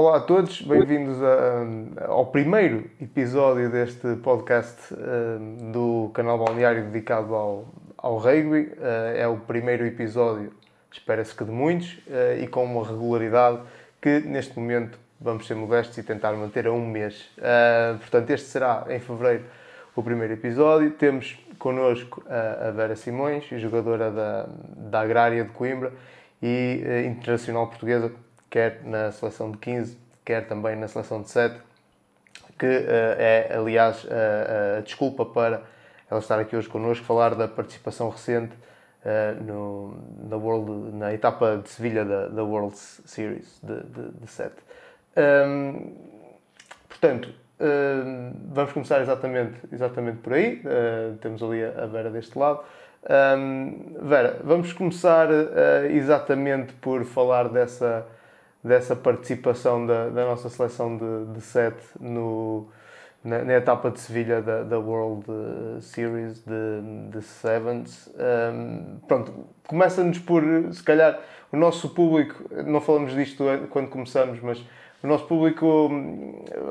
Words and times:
Olá 0.00 0.16
a 0.16 0.20
todos, 0.20 0.62
bem-vindos 0.62 1.18
ao 2.08 2.24
primeiro 2.24 2.90
episódio 2.98 3.68
deste 3.70 4.16
podcast 4.16 4.94
uh, 4.94 5.70
do 5.70 6.10
canal 6.14 6.38
Balneário 6.38 6.84
dedicado 6.84 7.34
ao, 7.34 7.68
ao 7.98 8.16
rugby. 8.16 8.72
Uh, 8.78 9.14
é 9.14 9.28
o 9.28 9.36
primeiro 9.36 9.84
episódio, 9.84 10.54
espera-se 10.90 11.34
que 11.34 11.44
de 11.44 11.50
muitos, 11.50 11.98
uh, 12.06 12.42
e 12.42 12.46
com 12.46 12.64
uma 12.64 12.82
regularidade 12.82 13.58
que 14.00 14.20
neste 14.20 14.58
momento 14.58 14.98
vamos 15.20 15.46
ser 15.46 15.54
modestos 15.54 15.98
e 15.98 16.02
tentar 16.02 16.32
manter 16.32 16.66
a 16.66 16.72
um 16.72 16.86
mês. 16.86 17.30
portanto, 18.00 18.30
este 18.30 18.46
será 18.46 18.86
em 18.88 19.00
fevereiro 19.00 19.44
o 19.94 20.02
primeiro 20.02 20.32
episódio. 20.32 20.92
Temos 20.92 21.38
connosco 21.58 22.24
a 22.26 22.70
Vera 22.70 22.96
Simões, 22.96 23.44
jogadora 23.60 24.10
da, 24.10 24.48
da 24.76 25.00
Agrária 25.02 25.44
de 25.44 25.50
Coimbra 25.50 25.92
e 26.42 27.04
internacional 27.06 27.66
portuguesa 27.66 28.10
quer 28.50 28.80
na 28.84 29.12
seleção 29.12 29.52
de 29.52 29.58
15, 29.58 29.96
quer 30.24 30.46
também 30.46 30.76
na 30.76 30.88
seleção 30.88 31.22
de 31.22 31.30
7, 31.30 31.56
que 32.58 32.66
uh, 32.66 33.16
é, 33.18 33.52
aliás, 33.56 34.04
uh, 34.04 34.78
a 34.78 34.80
desculpa 34.82 35.24
para 35.24 35.62
ela 36.10 36.20
estar 36.20 36.38
aqui 36.38 36.54
hoje 36.54 36.68
connosco, 36.68 37.06
falar 37.06 37.34
da 37.34 37.48
participação 37.48 38.10
recente 38.10 38.52
uh, 39.04 39.42
no, 39.42 39.96
na, 40.28 40.36
World, 40.36 40.96
na 40.96 41.14
etapa 41.14 41.60
de 41.62 41.70
Sevilha 41.70 42.04
da, 42.04 42.28
da 42.28 42.44
World 42.44 42.76
Series 42.76 43.58
de, 43.62 43.82
de, 43.84 44.10
de 44.20 44.26
7. 44.26 44.52
Um, 45.16 45.94
portanto, 46.88 47.32
vamos 48.52 48.72
começar 48.72 49.00
exatamente, 49.00 49.54
exatamente 49.72 50.18
por 50.18 50.32
aí. 50.32 50.62
temos 51.20 51.42
ali 51.42 51.62
a 51.64 51.84
Vera 51.86 52.10
deste 52.10 52.38
lado. 52.38 52.60
Um, 53.36 53.96
Vera, 54.00 54.40
vamos 54.42 54.72
começar 54.72 55.28
exatamente 55.90 56.72
por 56.74 57.04
falar 57.04 57.48
dessa 57.48 58.06
dessa 58.62 58.94
participação 58.94 59.86
da, 59.86 60.08
da 60.08 60.26
nossa 60.26 60.48
seleção 60.48 60.96
de, 60.96 61.32
de 61.32 61.40
sete 61.40 61.82
no, 61.98 62.68
na, 63.24 63.42
na, 63.44 63.54
etapa 63.54 63.90
de 63.90 64.00
Sevilha 64.00 64.42
da, 64.42 64.62
da 64.62 64.78
World 64.78 65.24
Series 65.80 66.44
de, 66.44 67.10
de 67.10 67.22
Sevens. 67.22 68.12
Um, 68.52 68.98
pronto, 69.06 69.32
começa-nos 69.66 70.18
por, 70.18 70.42
se 70.72 70.82
calhar, 70.82 71.18
o 71.50 71.56
nosso 71.56 71.88
público, 71.90 72.44
não 72.66 72.80
falamos 72.80 73.12
disto 73.12 73.44
quando 73.70 73.88
começamos, 73.88 74.40
mas 74.40 74.62
o 75.02 75.06
nosso 75.06 75.26
público, 75.26 75.90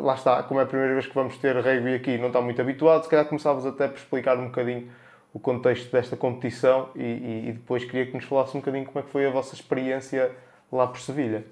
lá 0.03 0.13
está, 0.13 0.43
como 0.43 0.59
é 0.59 0.63
a 0.63 0.65
primeira 0.65 0.93
vez 0.93 1.07
que 1.07 1.15
vamos 1.15 1.37
ter 1.37 1.55
rugby 1.55 1.95
aqui, 1.95 2.17
não 2.17 2.27
está 2.27 2.39
muito 2.39 2.61
habituado, 2.61 3.03
se 3.03 3.09
calhar 3.09 3.25
começávamos 3.25 3.65
até 3.65 3.87
por 3.87 3.97
explicar 3.97 4.37
um 4.37 4.45
bocadinho 4.45 4.89
o 5.33 5.39
contexto 5.39 5.91
desta 5.91 6.15
competição 6.15 6.89
e, 6.95 7.03
e, 7.03 7.49
e 7.49 7.51
depois 7.53 7.83
queria 7.83 8.05
que 8.05 8.13
nos 8.13 8.25
falasse 8.25 8.55
um 8.55 8.59
bocadinho 8.59 8.85
como 8.85 8.99
é 8.99 9.01
que 9.01 9.09
foi 9.09 9.25
a 9.25 9.29
vossa 9.29 9.55
experiência 9.55 10.31
lá 10.71 10.87
por 10.87 10.99
Sevilha. 10.99 11.43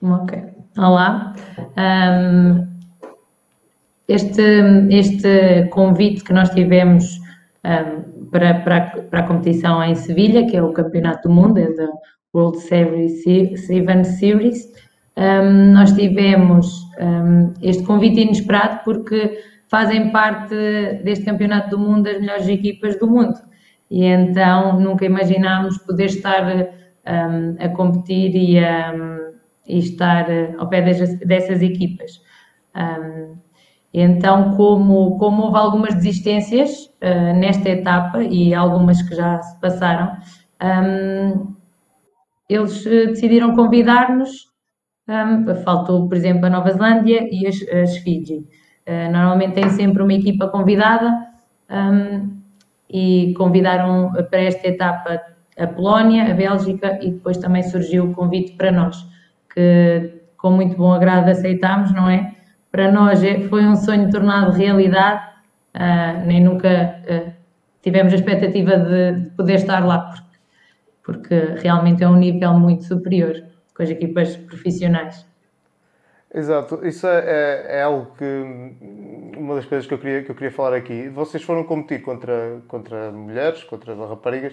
Ok. 0.00 0.38
Olá. 0.76 1.34
Um, 1.76 2.68
este, 4.06 4.42
este 4.90 5.66
convite 5.70 6.22
que 6.22 6.32
nós 6.32 6.50
tivemos 6.50 7.18
um, 7.64 8.26
para, 8.30 8.60
para, 8.60 8.80
para 9.10 9.20
a 9.20 9.22
competição 9.24 9.82
em 9.82 9.96
Sevilha, 9.96 10.46
que 10.46 10.56
é 10.56 10.62
o 10.62 10.72
Campeonato 10.72 11.28
do 11.28 11.34
Mundo, 11.34 11.58
é 11.58 11.72
da 11.74 11.88
World 12.32 12.60
Seven 12.60 13.08
Series, 13.08 14.72
um, 15.16 15.72
nós 15.72 15.92
tivemos 15.92 16.86
este 17.60 17.82
convite 17.82 18.20
inesperado 18.20 18.84
porque 18.84 19.40
fazem 19.68 20.12
parte 20.12 20.54
deste 21.02 21.24
Campeonato 21.24 21.70
do 21.70 21.78
Mundo 21.78 22.06
as 22.06 22.20
melhores 22.20 22.46
equipas 22.46 22.96
do 23.00 23.08
mundo. 23.08 23.34
E 23.90 24.04
então 24.04 24.78
nunca 24.78 25.04
imaginámos 25.04 25.76
poder 25.78 26.04
estar 26.04 26.68
a 27.04 27.68
competir 27.70 28.36
e 28.36 28.58
a 28.60 29.27
e 29.68 29.78
estar 29.78 30.30
eh, 30.30 30.54
ao 30.58 30.68
pé 30.68 30.80
dessas 30.80 31.62
equipas. 31.62 32.22
Então, 33.92 34.56
como, 34.56 35.18
como 35.18 35.44
houve 35.44 35.58
algumas 35.58 35.94
desistências 35.94 36.86
uh, 37.02 37.36
nesta 37.36 37.68
etapa 37.70 38.22
e 38.22 38.54
algumas 38.54 39.02
que 39.02 39.14
já 39.14 39.40
se 39.42 39.58
passaram, 39.60 40.16
eles 42.48 42.86
eh, 42.86 43.06
decidiram 43.06 43.54
convidar-nos. 43.54 44.48
Faltou, 45.64 46.06
por 46.06 46.16
exemplo, 46.16 46.46
a 46.46 46.50
Nova 46.50 46.70
Zelândia 46.70 47.26
e 47.30 47.46
as, 47.46 47.56
as 47.68 47.96
Fiji. 47.98 48.46
Normalmente 49.10 49.54
tem 49.54 49.68
sempre 49.70 50.02
uma 50.02 50.12
equipa 50.12 50.48
convidada 50.48 51.10
e 52.90 53.32
convidaram 53.36 54.12
para 54.30 54.40
esta 54.40 54.68
etapa 54.68 55.20
a 55.58 55.66
Polónia, 55.66 56.30
a 56.30 56.34
Bélgica 56.34 56.98
e 57.02 57.10
depois 57.10 57.38
também 57.38 57.62
surgiu 57.62 58.10
o 58.10 58.14
convite 58.14 58.52
para 58.52 58.70
nós 58.70 58.96
que 59.58 60.12
com 60.36 60.52
muito 60.52 60.76
bom 60.76 60.92
agrado 60.92 61.28
aceitámos, 61.28 61.92
não 61.92 62.08
é? 62.08 62.32
Para 62.70 62.92
nós 62.92 63.24
é, 63.24 63.40
foi 63.48 63.64
um 63.64 63.74
sonho 63.74 64.08
tornado 64.08 64.52
realidade, 64.52 65.20
uh, 65.74 66.24
nem 66.24 66.40
nunca 66.40 66.68
uh, 67.02 67.32
tivemos 67.82 68.12
a 68.12 68.16
expectativa 68.16 68.76
de, 68.76 69.12
de, 69.14 69.30
poder 69.30 69.54
estar 69.54 69.84
lá, 69.84 69.98
porque, 69.98 70.28
porque 71.02 71.60
realmente 71.60 72.04
é 72.04 72.08
um 72.08 72.14
nível 72.14 72.54
muito 72.54 72.84
superior 72.84 73.42
com 73.74 73.82
as 73.82 73.90
equipas 73.90 74.36
profissionais. 74.36 75.26
Exato, 76.32 76.86
isso 76.86 77.06
é, 77.06 77.18
é, 77.18 77.78
é, 77.78 77.82
algo 77.82 78.12
que 78.16 79.36
uma 79.36 79.56
das 79.56 79.64
coisas 79.64 79.88
que 79.88 79.94
eu 79.94 79.98
queria, 79.98 80.22
que 80.22 80.30
eu 80.30 80.34
queria 80.36 80.52
falar 80.52 80.76
aqui. 80.76 81.08
Vocês 81.08 81.42
foram 81.42 81.64
competir 81.64 82.02
contra, 82.02 82.60
contra 82.68 83.10
mulheres, 83.10 83.64
contra 83.64 83.94
raparigas, 84.06 84.52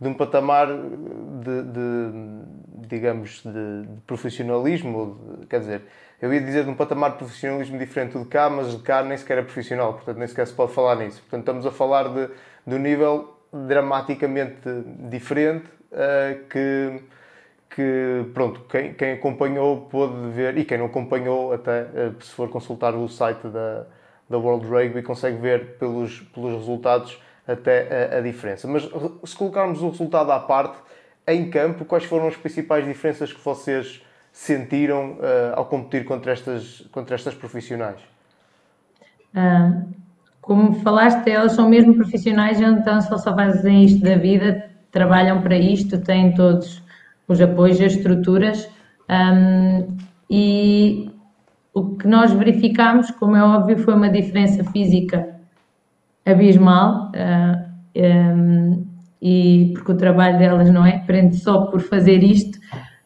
de 0.00 0.08
um 0.08 0.14
patamar 0.14 0.66
de, 0.66 1.62
de 1.62 2.40
digamos, 2.88 3.42
de, 3.44 3.86
de 3.86 4.00
profissionalismo, 4.06 5.38
quer 5.48 5.60
dizer, 5.60 5.82
eu 6.20 6.32
ia 6.34 6.40
dizer 6.40 6.64
de 6.64 6.70
um 6.70 6.74
patamar 6.74 7.12
de 7.12 7.18
profissionalismo 7.18 7.78
diferente 7.78 8.12
do 8.12 8.24
de 8.24 8.28
cá, 8.28 8.50
mas 8.50 8.76
de 8.76 8.82
cá 8.82 9.02
nem 9.02 9.16
sequer 9.16 9.38
é 9.38 9.42
profissional, 9.42 9.94
portanto 9.94 10.18
nem 10.18 10.26
sequer 10.26 10.46
se 10.46 10.52
pode 10.52 10.72
falar 10.72 10.96
nisso. 10.96 11.20
Portanto 11.20 11.40
estamos 11.40 11.66
a 11.66 11.70
falar 11.70 12.08
de, 12.08 12.28
de 12.66 12.74
um 12.74 12.78
nível 12.78 13.36
dramaticamente 13.52 14.68
diferente 15.08 15.66
uh, 15.92 16.44
que, 16.48 17.02
que, 17.74 18.30
pronto, 18.34 18.60
quem, 18.68 18.94
quem 18.94 19.12
acompanhou 19.12 19.82
pôde 19.82 20.30
ver, 20.30 20.58
e 20.58 20.64
quem 20.64 20.78
não 20.78 20.86
acompanhou 20.86 21.52
até, 21.52 21.82
uh, 21.82 22.22
se 22.22 22.32
for 22.32 22.48
consultar 22.48 22.94
o 22.94 23.08
site 23.08 23.46
da, 23.48 23.86
da 24.28 24.38
World 24.38 24.66
Rugby, 24.66 25.02
consegue 25.02 25.38
ver 25.38 25.78
pelos, 25.78 26.20
pelos 26.20 26.54
resultados 26.54 27.20
até 27.52 28.10
a, 28.12 28.18
a, 28.18 28.20
diferença. 28.20 28.68
Mas 28.68 28.88
se 29.24 29.36
colocarmos 29.36 29.82
o 29.82 29.88
resultado 29.88 30.30
à 30.30 30.38
parte, 30.38 30.78
em 31.26 31.50
campo, 31.50 31.84
quais 31.84 32.04
foram 32.04 32.28
as 32.28 32.36
principais 32.36 32.84
diferenças 32.84 33.32
que 33.32 33.44
vocês 33.44 34.02
sentiram 34.32 35.12
uh, 35.12 35.54
ao 35.56 35.66
competir 35.66 36.04
contra 36.04 36.32
estas, 36.32 36.80
contra 36.92 37.14
estas 37.14 37.34
profissionais? 37.34 38.00
Como 40.40 40.74
falaste, 40.80 41.28
elas 41.30 41.52
são 41.52 41.68
mesmo 41.68 41.94
profissionais, 41.94 42.60
então 42.60 43.00
só, 43.00 43.18
só 43.18 43.34
fazem 43.34 43.84
isto 43.84 44.00
da 44.02 44.16
vida, 44.16 44.70
trabalham 44.90 45.40
para 45.42 45.56
isto, 45.56 46.00
têm 46.00 46.34
todos 46.34 46.82
os 47.28 47.40
apoios, 47.40 47.80
as 47.80 47.92
estruturas. 47.92 48.68
Um, 49.08 49.96
e 50.28 51.10
o 51.74 51.96
que 51.96 52.06
nós 52.06 52.32
verificámos, 52.32 53.10
como 53.12 53.36
é 53.36 53.42
óbvio, 53.42 53.78
foi 53.78 53.94
uma 53.94 54.08
diferença 54.08 54.64
física 54.64 55.39
abismal, 56.24 57.10
uh, 57.14 57.70
um, 57.96 58.86
e 59.22 59.72
porque 59.74 59.92
o 59.92 59.96
trabalho 59.96 60.38
delas 60.38 60.70
não 60.70 60.84
é 60.84 60.98
prende 60.98 61.36
só 61.36 61.66
por 61.66 61.80
fazer 61.80 62.22
isto. 62.22 62.58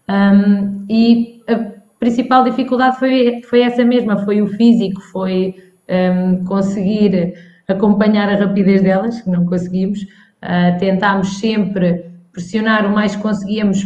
Um, 0.08 0.84
e 0.88 1.42
a 1.48 1.72
principal 1.98 2.44
dificuldade 2.44 2.98
foi, 2.98 3.42
foi 3.48 3.62
essa 3.62 3.84
mesma, 3.84 4.24
foi 4.24 4.42
o 4.42 4.46
físico, 4.46 5.00
foi 5.00 5.54
um, 5.88 6.44
conseguir 6.44 7.34
acompanhar 7.66 8.28
a 8.28 8.36
rapidez 8.36 8.82
delas, 8.82 9.20
que 9.22 9.30
não 9.30 9.46
conseguimos. 9.46 10.02
Uh, 10.02 10.78
tentámos 10.78 11.38
sempre 11.38 12.10
pressionar 12.32 12.84
o 12.84 12.90
mais 12.90 13.16
que 13.16 13.22
conseguíamos 13.22 13.82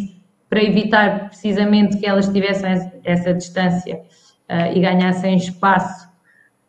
para 0.51 0.63
evitar 0.63 1.29
precisamente 1.29 1.99
que 1.99 2.07
elas 2.07 2.29
tivessem 2.29 2.91
essa 3.05 3.33
distância 3.33 3.97
uh, 3.97 4.77
e 4.77 4.81
ganhassem 4.81 5.37
espaço 5.37 6.09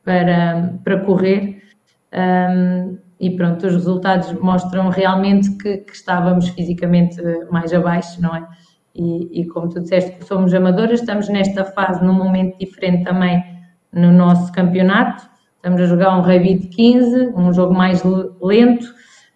para, 0.03 0.73
para 0.83 0.99
correr. 0.99 1.58
Um, 2.13 2.97
e 3.19 3.29
pronto, 3.31 3.67
os 3.67 3.73
resultados 3.73 4.31
mostram 4.39 4.89
realmente 4.89 5.51
que, 5.57 5.77
que 5.77 5.93
estávamos 5.93 6.49
fisicamente 6.49 7.21
mais 7.51 7.73
abaixo, 7.73 8.21
não 8.21 8.35
é? 8.35 8.47
E, 8.95 9.41
e, 9.41 9.47
como 9.47 9.69
tu 9.69 9.79
disseste, 9.81 10.25
somos 10.25 10.53
amadoras, 10.53 10.99
estamos 10.99 11.29
nesta 11.29 11.63
fase 11.63 12.03
num 12.03 12.13
momento 12.13 12.57
diferente 12.57 13.03
também 13.03 13.43
no 13.93 14.11
nosso 14.11 14.51
campeonato. 14.51 15.29
Estamos 15.55 15.81
a 15.81 15.85
jogar 15.85 16.17
um 16.17 16.21
de 16.59 16.67
15, 16.67 17.33
um 17.35 17.53
jogo 17.53 17.73
mais 17.73 18.01
lento, 18.41 18.87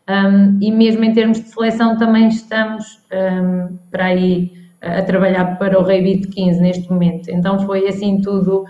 um, 0.10 0.58
e 0.62 0.72
mesmo 0.72 1.04
em 1.04 1.14
termos 1.14 1.42
de 1.42 1.50
seleção 1.50 1.98
também 1.98 2.28
estamos 2.28 3.00
um, 3.14 3.78
para 3.92 4.06
aí 4.06 4.52
a 4.82 5.02
trabalhar 5.02 5.58
para 5.58 5.80
o 5.80 5.84
de 6.22 6.28
15 6.28 6.62
neste 6.62 6.90
momento. 6.92 7.30
Então 7.30 7.60
foi 7.60 7.88
assim 7.88 8.20
tudo 8.20 8.66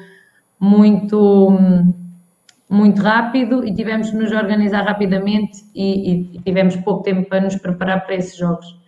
muito 0.59 1.47
muito 2.69 3.01
rápido 3.01 3.65
e 3.65 3.73
tivemos 3.73 4.09
que 4.09 4.15
nos 4.15 4.31
organizar 4.31 4.83
rapidamente 4.83 5.63
e, 5.75 6.35
e, 6.35 6.39
tivemos 6.39 6.75
pouco 6.77 7.03
tempo 7.03 7.27
para 7.27 7.41
nos 7.41 7.55
preparar 7.55 8.05
para 8.05 8.15
esses 8.15 8.35
jogos. 8.35 8.79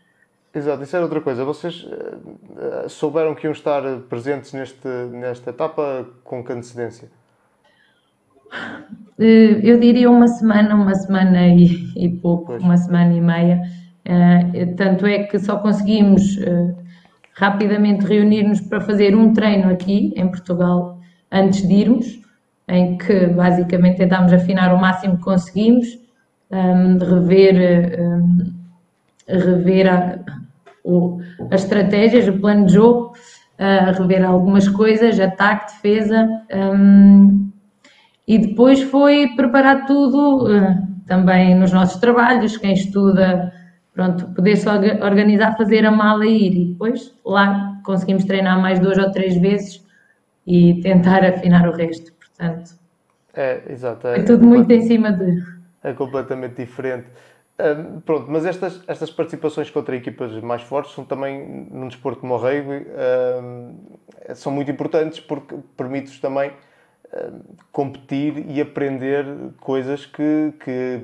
Exato, 0.53 0.83
isso 0.83 0.95
era 0.95 1.03
outra 1.03 1.19
coisa. 1.19 1.43
Vocês 1.43 1.83
uh, 1.83 2.89
souberam 2.89 3.35
que 3.35 3.45
iam 3.45 3.51
estar 3.51 3.81
presentes 4.09 4.53
neste, 4.53 4.87
nesta 5.11 5.49
etapa 5.49 6.07
com 6.23 6.43
que 6.43 6.53
antecedência? 6.53 7.09
Eu 9.19 9.79
diria 9.79 10.09
uma 10.09 10.27
semana, 10.27 10.75
uma 10.75 10.95
semana 10.95 11.47
e, 11.47 11.91
e 11.97 12.09
pouco, 12.09 12.47
pois. 12.47 12.63
uma 12.63 12.77
semana 12.77 13.13
e 13.13 13.21
meia. 13.21 13.61
Tanto 14.77 15.05
é 15.05 15.23
que 15.23 15.39
só 15.39 15.57
conseguimos 15.57 16.37
rapidamente 17.35 18.05
reunir-nos 18.05 18.61
para 18.61 18.79
fazer 18.79 19.15
um 19.15 19.33
treino 19.33 19.69
aqui 19.69 20.13
em 20.15 20.27
Portugal 20.27 20.99
antes 21.31 21.67
de 21.67 21.73
irmos, 21.73 22.24
em 22.67 22.97
que 22.97 23.27
basicamente 23.27 23.97
tentámos 23.97 24.33
afinar 24.33 24.73
o 24.73 24.79
máximo 24.79 25.17
que 25.17 25.23
conseguimos, 25.23 25.87
um, 26.51 26.97
rever, 26.97 27.99
um, 27.99 28.53
rever 29.27 29.87
a, 29.87 30.19
o, 30.83 31.19
as 31.51 31.63
estratégias, 31.63 32.27
o 32.27 32.39
plano 32.39 32.65
de 32.65 32.73
jogo, 32.73 33.13
uh, 33.59 34.01
rever 34.01 34.23
algumas 34.23 34.67
coisas, 34.67 35.19
ataque, 35.19 35.73
defesa, 35.73 36.27
um, 36.53 37.51
e 38.27 38.39
depois 38.39 38.81
foi 38.81 39.35
preparar 39.35 39.85
tudo 39.85 40.45
uh, 40.45 40.95
também 41.05 41.55
nos 41.55 41.71
nossos 41.71 41.99
trabalhos, 41.99 42.57
quem 42.57 42.73
estuda, 42.73 43.53
pronto, 43.93 44.27
poder-se 44.33 44.67
organizar, 44.67 45.55
fazer 45.55 45.85
a 45.85 45.91
mala 45.91 46.25
e 46.25 46.47
ir, 46.47 46.55
e 46.55 46.65
depois 46.69 47.13
lá 47.25 47.79
conseguimos 47.83 48.25
treinar 48.25 48.59
mais 48.59 48.79
duas 48.79 48.97
ou 48.97 49.11
três 49.11 49.37
vezes 49.37 49.83
e 50.45 50.81
tentar 50.81 51.23
afinar 51.25 51.67
o 51.69 51.75
resto, 51.75 52.11
portanto. 52.37 52.85
É, 53.33 53.63
exato. 53.69 54.07
É, 54.07 54.19
é 54.19 54.23
tudo 54.23 54.45
muito 54.45 54.71
em 54.71 54.81
cima 54.81 55.11
de. 55.11 55.43
É 55.83 55.93
completamente 55.93 56.55
diferente. 56.55 57.07
Um, 57.57 58.01
pronto, 58.01 58.29
mas 58.29 58.45
estas, 58.45 58.83
estas 58.85 59.09
participações 59.09 59.69
contra 59.69 59.95
equipas 59.95 60.31
mais 60.41 60.61
fortes 60.61 60.93
são 60.93 61.05
também, 61.05 61.67
num 61.71 61.87
desporto 61.87 62.19
como 62.19 62.33
o 62.33 62.37
rugby, 62.37 62.85
um, 63.41 63.77
são 64.33 64.51
muito 64.51 64.69
importantes 64.69 65.21
porque 65.21 65.55
permite-vos 65.77 66.19
também 66.19 66.51
um, 67.13 67.39
competir 67.71 68.45
e 68.49 68.59
aprender 68.59 69.25
coisas 69.61 70.05
que, 70.05 70.53
que 70.59 71.01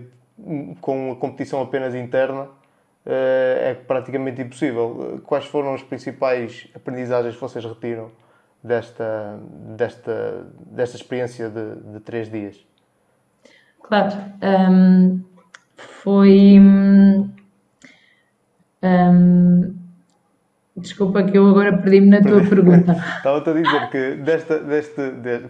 com 0.81 1.13
a 1.13 1.15
competição 1.15 1.61
apenas 1.61 1.95
interna 1.95 2.43
uh, 2.43 2.49
é 3.05 3.73
praticamente 3.73 4.41
impossível. 4.41 5.21
Quais 5.25 5.45
foram 5.45 5.73
as 5.73 5.83
principais 5.83 6.67
aprendizagens 6.75 7.35
que 7.35 7.41
vocês 7.41 7.63
retiram 7.63 8.11
desta, 8.63 9.39
desta, 9.75 10.47
desta 10.67 10.97
experiência 10.97 11.49
de, 11.49 11.75
de 11.93 11.99
três 11.99 12.29
dias? 12.29 12.65
Claro. 13.81 14.15
Um, 14.41 15.21
foi. 15.75 16.59
Um, 18.83 19.75
desculpa 20.75 21.23
que 21.23 21.37
eu 21.37 21.47
agora 21.47 21.77
perdi-me 21.77 22.07
na 22.07 22.21
tua 22.21 22.41
pergunta. 22.47 22.93
Estava-te 23.17 23.49
a 23.49 23.53
dizer 23.53 23.89
que 23.89 24.15
desta, 24.15 24.59
deste, 24.59 25.01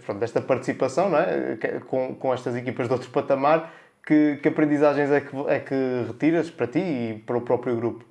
pronto, 0.04 0.20
desta 0.20 0.40
participação 0.40 1.08
não 1.08 1.18
é? 1.18 1.56
com, 1.88 2.14
com 2.14 2.34
estas 2.34 2.56
equipas 2.56 2.88
de 2.88 2.92
outro 2.92 3.10
patamar, 3.10 3.70
que, 4.04 4.36
que 4.42 4.48
aprendizagens 4.48 5.10
é 5.10 5.20
que, 5.20 5.36
é 5.48 5.60
que 5.60 6.04
retiras 6.08 6.50
para 6.50 6.66
ti 6.66 6.80
e 6.80 7.22
para 7.24 7.36
o 7.36 7.40
próprio 7.40 7.76
grupo? 7.76 8.04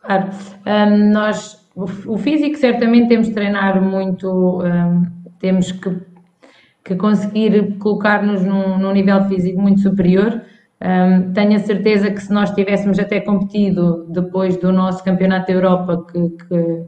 Claro, 0.00 0.30
um, 0.66 1.12
nós, 1.12 1.61
o, 1.74 2.18
físico 2.18 2.56
certamente 2.56 3.08
temos 3.08 3.28
de 3.28 3.34
treinar 3.34 3.80
muito, 3.80 4.62
um, 4.62 5.02
temos 5.38 5.72
que, 5.72 5.96
que 6.84 6.96
conseguir 6.96 7.78
colocar-nos 7.78 8.44
num, 8.44 8.78
num 8.78 8.92
nível 8.92 9.24
físico 9.24 9.60
muito 9.60 9.80
superior, 9.80 10.42
um, 10.82 11.32
tenho 11.32 11.54
a 11.54 11.60
certeza 11.60 12.10
que 12.10 12.20
se 12.20 12.32
nós 12.32 12.50
tivéssemos 12.50 12.98
até 12.98 13.20
competido 13.20 14.06
depois 14.10 14.56
do 14.56 14.72
nosso 14.72 15.02
Campeonato 15.04 15.46
da 15.46 15.52
Europa, 15.52 16.04
que, 16.10 16.30
que, 16.30 16.84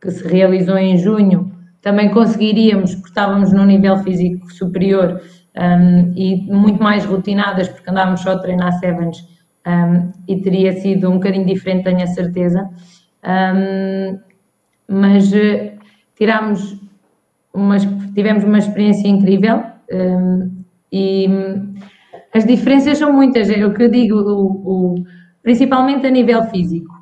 que, 0.00 0.10
se 0.10 0.26
realizou 0.26 0.78
em 0.78 0.96
junho, 0.96 1.52
também 1.82 2.10
conseguiríamos, 2.10 2.94
porque 2.94 3.08
estávamos 3.08 3.52
num 3.52 3.64
nível 3.64 3.98
físico 3.98 4.50
superior 4.52 5.20
um, 5.56 6.12
e 6.16 6.50
muito 6.50 6.82
mais 6.82 7.04
rotinadas, 7.04 7.68
porque 7.68 7.90
andávamos 7.90 8.22
só 8.22 8.32
a 8.32 8.38
treinar 8.38 8.72
sevens, 8.80 9.18
um, 9.66 10.10
e 10.26 10.40
teria 10.40 10.72
sido 10.72 11.10
um 11.10 11.14
bocadinho 11.14 11.46
diferente, 11.46 11.84
tenho 11.84 12.02
a 12.02 12.06
certeza. 12.06 12.68
Mas 14.88 15.32
uh, 15.32 15.78
tirámos 16.14 16.80
uma, 17.52 17.76
tivemos 18.14 18.44
uma 18.44 18.58
experiência 18.58 19.08
incrível 19.08 19.62
e 20.92 21.28
as 22.36 22.44
diferenças 22.44 22.98
são 22.98 23.12
muitas, 23.12 23.48
é 23.48 23.64
o 23.64 23.72
que 23.72 23.82
eu 23.82 23.90
digo, 23.90 24.16
o, 24.18 24.94
o, 24.94 25.04
principalmente 25.42 26.06
a 26.06 26.10
nível 26.10 26.44
físico, 26.50 26.92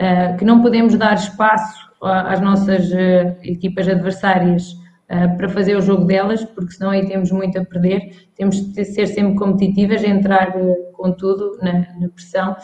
uh, 0.00 0.36
que 0.36 0.44
não 0.44 0.62
podemos 0.62 0.94
dar 0.96 1.14
espaço 1.14 1.90
às 2.00 2.40
nossas 2.40 2.92
uh, 2.92 3.36
equipas 3.42 3.88
adversárias 3.88 4.72
uh, 5.10 5.36
para 5.36 5.48
fazer 5.48 5.76
o 5.76 5.80
jogo 5.80 6.04
delas, 6.04 6.44
porque 6.44 6.74
senão 6.74 6.90
aí 6.90 7.06
temos 7.08 7.32
muito 7.32 7.58
a 7.58 7.64
perder. 7.64 8.28
Temos 8.36 8.72
de 8.72 8.84
ser 8.84 9.06
sempre 9.06 9.34
competitivas, 9.34 10.04
entrar 10.04 10.52
com 10.92 11.12
tudo 11.12 11.58
na, 11.60 11.72
na 11.98 12.08
pressão. 12.08 12.56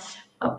Oh, 0.45 0.57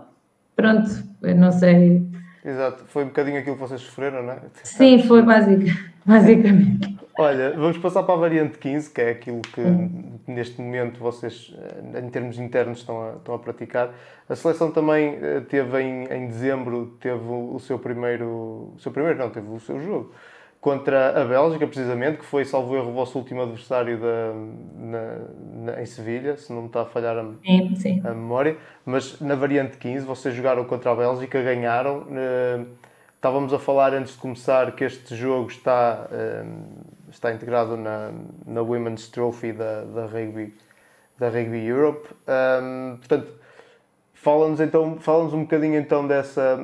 pronto, 0.56 0.90
não 1.38 1.52
sei. 1.52 2.06
Exato, 2.44 2.84
foi 2.88 3.04
um 3.04 3.08
bocadinho 3.08 3.40
aquilo 3.40 3.56
que 3.56 3.62
vocês 3.62 3.82
sofreram, 3.82 4.24
não 4.24 4.34
é? 4.34 4.40
Sim, 4.64 5.04
foi 5.04 5.22
basic, 5.22 5.72
basicamente. 6.06 6.98
Olha, 7.20 7.52
vamos 7.52 7.78
passar 7.78 8.04
para 8.04 8.16
a 8.16 8.18
variante 8.18 8.58
15, 8.58 8.90
que 8.90 9.02
é 9.02 9.12
aquilo 9.12 9.42
que 9.42 9.62
uhum. 9.62 10.20
neste 10.28 10.60
momento 10.60 11.00
vocês, 11.00 11.54
eh, 11.56 12.00
em 12.00 12.10
termos 12.10 12.40
internos, 12.40 12.80
estão 12.80 13.02
a, 13.02 13.14
estão 13.18 13.36
a 13.36 13.40
praticar. 13.40 13.94
A 14.28 14.36
seleção 14.36 14.72
também 14.72 15.20
eh, 15.22 15.42
teve 15.42 15.82
em, 15.82 16.06
em 16.06 16.28
dezembro, 16.28 16.98
teve 17.00 17.24
o 17.24 17.60
seu 17.60 17.78
primeiro, 17.78 18.74
o 18.76 18.80
seu 18.80 18.92
primeiro, 18.92 19.20
não, 19.20 19.30
teve 19.30 19.48
o 19.50 19.60
seu 19.60 19.80
jogo 19.80 20.12
contra 20.62 21.22
a 21.22 21.26
Bélgica, 21.26 21.68
precisamente, 21.68 22.20
que 22.20 22.26
foi, 22.26 22.46
salvo 22.46 22.76
erro, 22.78 22.92
o 22.92 22.94
vosso 22.94 23.18
último 23.18 23.42
adversário 23.42 24.00
da, 24.00 24.34
na, 24.78 25.74
na, 25.74 25.82
em 25.82 25.86
Sevilha, 25.86 26.38
se 26.38 26.54
não 26.54 26.62
me 26.62 26.68
está 26.68 26.84
a 26.84 26.86
falhar 26.86 27.18
a, 27.18 27.26
sim, 27.44 27.76
sim. 27.76 28.02
a 28.06 28.12
memória. 28.12 28.56
Mas 28.86 29.20
na 29.20 29.36
variante 29.36 29.78
15, 29.78 30.06
vocês 30.06 30.34
jogaram 30.34 30.64
contra 30.64 30.92
a 30.92 30.96
Bélgica, 30.96 31.42
ganharam. 31.42 32.04
Uh, 32.04 32.92
Estávamos 33.22 33.54
a 33.54 33.60
falar 33.60 33.94
antes 33.94 34.14
de 34.14 34.20
começar 34.20 34.72
que 34.72 34.84
este 34.84 35.16
jogo 35.16 35.48
está, 35.48 36.08
ehm, 36.12 36.64
está 37.12 37.32
integrado 37.32 37.78
na, 37.78 38.12
na 38.48 38.64
Women's 38.64 39.10
Trophy 39.10 39.54
da, 39.54 39.84
da, 39.84 40.08
Rugby, 40.08 40.56
da 41.20 41.30
Rugby 41.30 41.64
Europe. 41.64 42.10
Um, 42.10 42.94
ehm, 42.94 42.98
portanto, 42.98 43.32
fala-nos 44.22 44.60
então, 44.60 44.98
fala-nos 45.00 45.34
um 45.34 45.42
bocadinho 45.42 45.80
então 45.80 46.08
dessa, 46.08 46.58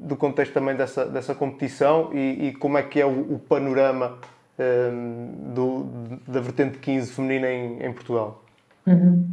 do 0.00 0.16
contexto 0.16 0.52
também 0.52 0.76
dessa, 0.76 1.06
dessa 1.06 1.34
competição 1.34 2.10
e, 2.12 2.48
e 2.48 2.52
como 2.52 2.76
é 2.76 2.82
que 2.82 3.00
é 3.00 3.06
o, 3.06 3.34
o 3.34 3.38
panorama 3.38 4.18
um, 4.58 5.54
do, 5.54 5.86
da 6.28 6.40
vertente 6.40 6.78
15 6.78 7.12
feminina 7.12 7.48
em, 7.48 7.82
em 7.82 7.92
Portugal. 7.92 8.44
Uhum. 8.86 9.26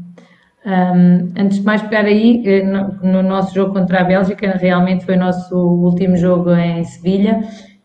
Um, 0.66 1.34
antes 1.38 1.60
de 1.60 1.64
mais 1.64 1.82
pegar 1.82 2.06
aí, 2.06 2.44
eh, 2.46 2.64
no, 2.64 3.00
no, 3.02 3.24
nosso 3.24 3.56
jogo 3.56 3.74
contra 3.74 4.02
a 4.02 4.04
Bélgica, 4.04 4.58
realmente 4.58 5.06
foi 5.06 5.16
o 5.16 5.20
nosso 5.20 5.56
último 5.56 6.18
jogo 6.18 6.54
em 6.54 6.84
Sevilha 6.84 7.42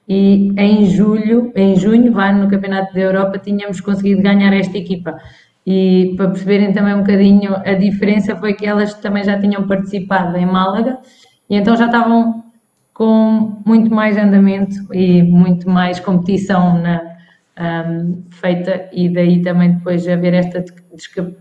e 0.09 0.53
em 0.59 0.87
julho, 0.87 1.53
em 1.55 1.77
junho, 1.77 2.13
lá 2.13 2.33
no 2.33 2.49
Campeonato 2.49 2.93
da 2.93 3.01
Europa, 3.01 3.39
tínhamos 3.39 3.81
conseguido 3.81 4.23
ganhar 4.23 4.53
esta 4.53 4.77
equipa. 4.77 5.17
E 5.67 6.15
para 6.17 6.29
perceberem 6.29 6.73
também 6.73 6.95
um 6.95 6.99
bocadinho 6.99 7.55
a 7.55 7.75
diferença 7.75 8.35
foi 8.37 8.55
que 8.55 8.67
elas 8.67 8.95
também 8.95 9.23
já 9.23 9.39
tinham 9.39 9.67
participado 9.67 10.37
em 10.37 10.45
Málaga 10.45 10.99
e 11.49 11.57
então 11.57 11.77
já 11.77 11.87
estavam 11.87 12.43
com 12.93 13.63
muito 13.65 13.95
mais 13.95 14.17
andamento 14.17 14.75
e 14.93 15.23
muito 15.23 15.71
mais 15.71 16.01
competição 16.01 16.81
na, 16.81 17.01
um, 17.59 18.23
feita 18.31 18.89
e 18.93 19.09
daí 19.09 19.41
também 19.43 19.73
depois 19.73 20.07
haver 20.09 20.35
esta 20.35 20.65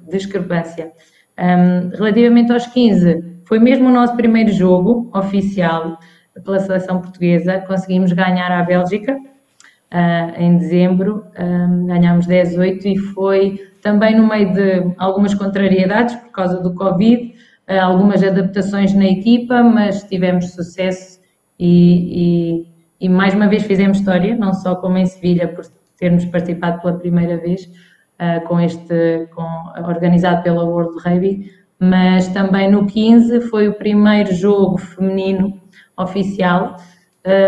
discrepância. 0.09 0.91
Um, 1.37 1.89
relativamente 1.89 2.51
aos 2.51 2.67
15, 2.67 3.41
foi 3.45 3.59
mesmo 3.59 3.89
o 3.89 3.91
nosso 3.91 4.15
primeiro 4.15 4.51
jogo 4.51 5.09
oficial 5.13 5.97
pela 6.43 6.59
seleção 6.59 7.01
portuguesa. 7.01 7.59
Conseguimos 7.67 8.13
ganhar 8.13 8.51
a 8.51 8.63
Bélgica 8.63 9.13
uh, 9.15 10.39
em 10.41 10.57
dezembro, 10.57 11.25
um, 11.39 11.87
ganhámos 11.87 12.27
10-8 12.27 12.85
e 12.85 12.97
foi 12.97 13.59
também 13.81 14.15
no 14.15 14.27
meio 14.27 14.53
de 14.53 14.93
algumas 14.97 15.33
contrariedades 15.33 16.15
por 16.15 16.31
causa 16.31 16.61
do 16.61 16.73
Covid, 16.73 17.33
uh, 17.69 17.81
algumas 17.81 18.23
adaptações 18.23 18.93
na 18.93 19.05
equipa, 19.05 19.63
mas 19.63 20.03
tivemos 20.03 20.51
sucesso 20.53 21.19
e, 21.59 22.63
e, 22.99 23.05
e 23.05 23.09
mais 23.09 23.33
uma 23.33 23.47
vez 23.47 23.63
fizemos 23.63 23.97
história, 23.97 24.35
não 24.35 24.53
só 24.53 24.75
como 24.75 24.97
em 24.97 25.05
Sevilha, 25.05 25.47
por 25.47 25.65
termos 25.97 26.25
participado 26.25 26.81
pela 26.81 26.97
primeira 26.97 27.37
vez 27.37 27.65
uh, 27.65 28.47
com 28.47 28.59
este, 28.59 29.27
com, 29.35 29.43
organizado 29.87 30.43
pela 30.43 30.63
World 30.63 30.97
Rugby, 31.03 31.51
mas 31.79 32.27
também 32.29 32.69
no 32.71 32.85
15 32.85 33.41
foi 33.41 33.67
o 33.67 33.73
primeiro 33.73 34.33
jogo 34.33 34.77
feminino 34.77 35.59
oficial 35.97 36.77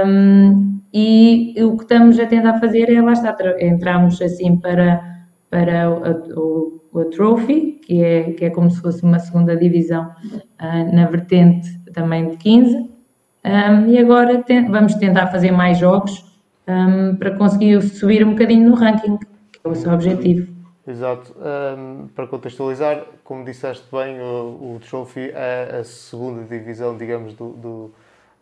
um, 0.06 0.82
e 0.94 1.56
o 1.63 1.75
que 1.75 1.84
estamos 1.84 2.20
a 2.20 2.25
tentar 2.25 2.60
fazer 2.60 2.92
é, 2.92 3.02
lá 3.02 3.13
está, 3.13 3.36
entramos 3.60 4.22
assim 4.22 4.58
para, 4.58 5.02
para 5.54 5.88
o, 5.88 6.82
o, 6.92 7.00
o 7.00 7.06
Trophy, 7.06 7.80
que 7.86 8.04
é, 8.04 8.32
que 8.32 8.46
é 8.46 8.50
como 8.50 8.72
se 8.72 8.82
fosse 8.82 9.04
uma 9.04 9.20
segunda 9.20 9.56
divisão 9.56 10.10
uh, 10.60 10.96
na 10.96 11.06
vertente 11.06 11.70
também 11.94 12.30
de 12.30 12.38
15, 12.38 12.92
Um, 13.46 13.90
e 13.90 14.00
agora 14.00 14.42
vamos 14.70 14.96
tentar 14.96 15.28
fazer 15.28 15.52
mais 15.52 15.78
jogos 15.78 16.24
um, 16.66 17.14
para 17.18 17.32
conseguir 17.32 17.82
subir 17.82 18.26
um 18.26 18.32
bocadinho 18.32 18.70
no 18.70 18.74
ranking, 18.74 19.18
que 19.18 19.60
é 19.62 19.68
o 19.68 19.76
seu 19.76 19.92
objetivo. 19.92 20.48
Exato. 20.88 21.36
Um, 21.38 22.08
para 22.16 22.26
contextualizar, 22.26 23.04
como 23.22 23.44
disseste 23.44 23.86
bem, 23.92 24.18
o, 24.22 24.76
o 24.76 24.80
Trophy 24.80 25.32
é 25.34 25.80
a 25.82 25.84
segunda 25.84 26.44
divisão, 26.44 26.96
digamos, 26.96 27.34
do, 27.34 27.50
do 27.50 27.92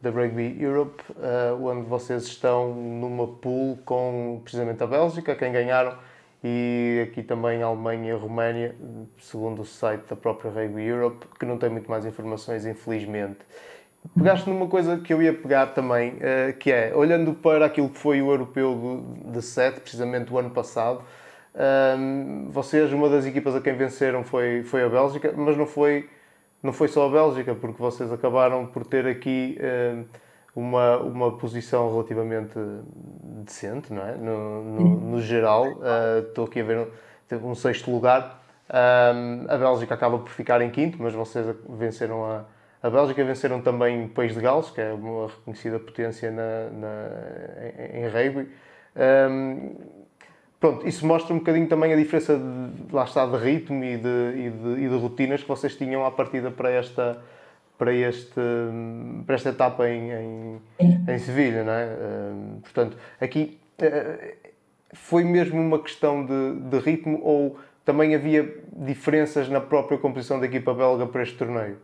da 0.02 0.12
Rugby 0.12 0.56
Europe, 0.60 1.02
uh, 1.12 1.64
onde 1.64 1.88
vocês 1.88 2.24
estão 2.24 2.72
numa 2.74 3.28
pool 3.28 3.80
com 3.84 4.40
precisamente 4.44 4.84
a 4.84 4.88
Bélgica, 4.88 5.36
quem 5.36 5.52
ganharam, 5.52 5.96
e 6.44 7.08
aqui 7.08 7.22
também 7.22 7.62
a 7.62 7.68
Alemanha 7.68 8.10
e 8.10 8.12
a 8.12 8.18
Roménia, 8.18 8.76
segundo 9.20 9.62
o 9.62 9.66
site 9.66 10.04
da 10.10 10.16
própria 10.16 10.50
Rugby 10.50 10.84
Europe, 10.84 11.28
que 11.40 11.46
não 11.46 11.58
tem 11.58 11.70
muito 11.70 11.90
mais 11.90 12.06
informações, 12.06 12.66
infelizmente. 12.66 13.40
Pegaste 14.16 14.50
numa 14.50 14.68
coisa 14.68 14.98
que 14.98 15.14
eu 15.14 15.22
ia 15.22 15.34
pegar 15.34 15.68
também, 15.68 16.14
uh, 16.14 16.58
que 16.58 16.72
é, 16.72 16.92
olhando 16.96 17.34
para 17.34 17.66
aquilo 17.66 17.90
que 17.90 18.00
foi 18.00 18.22
o 18.22 18.32
europeu 18.32 19.06
de 19.26 19.42
7, 19.42 19.80
precisamente 19.80 20.34
o 20.34 20.40
ano 20.40 20.50
passado, 20.50 21.04
um, 21.54 22.50
vocês, 22.50 22.92
uma 22.94 23.10
das 23.10 23.26
equipas 23.26 23.54
a 23.56 23.62
quem 23.62 23.76
venceram 23.76 24.24
foi, 24.24 24.64
foi 24.64 24.84
a 24.84 24.90
Bélgica, 24.90 25.34
mas 25.36 25.58
não 25.58 25.68
foi, 25.68 26.10
não 26.64 26.74
foi 26.74 26.88
só 26.88 27.08
a 27.08 27.12
Bélgica, 27.12 27.54
porque 27.54 27.80
vocês 27.80 28.12
acabaram 28.12 28.66
por 28.66 28.86
ter 28.86 29.06
aqui 29.06 29.60
um, 29.62 30.06
uma, 30.56 30.98
uma 30.98 31.38
posição 31.38 31.90
relativamente 31.92 32.58
decente, 33.44 33.94
não 33.94 34.06
é? 34.06 34.16
No, 34.16 34.64
no, 34.64 35.00
no 35.12 35.22
geral, 35.22 35.68
uh, 35.68 36.28
estou 36.28 36.46
aqui 36.46 36.60
a 36.60 36.64
ver 36.64 36.88
um, 37.32 37.50
um 37.50 37.56
sexto 37.56 37.90
lugar. 37.92 38.42
Um, 38.70 39.46
a 39.50 39.58
Bélgica 39.58 39.94
acaba 39.94 40.18
por 40.18 40.30
ficar 40.30 40.62
em 40.62 40.70
quinto, 40.70 40.98
mas 41.00 41.14
vocês 41.14 41.46
venceram 41.70 42.26
a, 42.26 42.44
a 42.84 42.90
Bélgica, 42.90 43.24
venceram 43.24 43.62
também 43.62 44.06
o 44.06 44.10
País 44.10 44.34
de 44.34 44.42
Gales, 44.42 44.70
que 44.70 44.82
é 44.82 44.92
uma 44.94 45.28
reconhecida 45.28 45.80
potência 45.80 46.32
na, 46.32 46.70
na 46.72 47.08
em, 47.94 48.04
em 48.04 48.08
rugby. 48.08 48.50
Um, 48.96 49.76
pronto, 50.60 50.88
isso 50.88 51.06
mostra 51.06 51.34
um 51.34 51.40
bocadinho 51.40 51.68
também 51.68 51.94
a 51.94 51.96
diferença 51.96 52.38
de, 52.38 52.94
lá 52.94 53.04
está, 53.04 53.26
de 53.26 53.38
ritmo 53.38 53.84
e 53.84 53.98
de, 53.98 54.34
e 54.36 54.50
de, 54.50 54.84
e 54.86 54.90
de 54.90 54.98
rotinas 54.98 55.42
que 55.42 55.48
vocês 55.48 55.76
tinham 55.76 56.06
à 56.06 56.12
partida 56.12 56.52
para 56.52 56.70
esta, 56.72 57.22
para, 57.82 57.96
este, 57.96 58.40
para 59.26 59.34
esta 59.34 59.50
etapa 59.50 59.90
em, 59.90 60.12
em, 60.12 60.62
em 61.08 61.18
Sevilha, 61.18 61.64
não 61.64 61.74
é? 61.74 61.88
portanto, 62.62 62.96
aqui 63.20 63.58
uh, 63.82 64.36
foi 64.94 65.24
mesmo 65.24 65.60
uma 65.60 65.80
questão 65.80 66.24
de, 66.24 66.60
de 66.70 66.78
ritmo 66.78 67.20
ou 67.24 67.58
também 67.84 68.14
havia 68.14 68.48
diferenças 68.86 69.50
na 69.50 69.60
própria 69.60 69.98
composição 69.98 70.40
da 70.40 70.46
equipa 70.46 70.76
belga 70.76 71.08
para 71.08 71.24
este 71.24 71.36
torneio? 71.36 71.78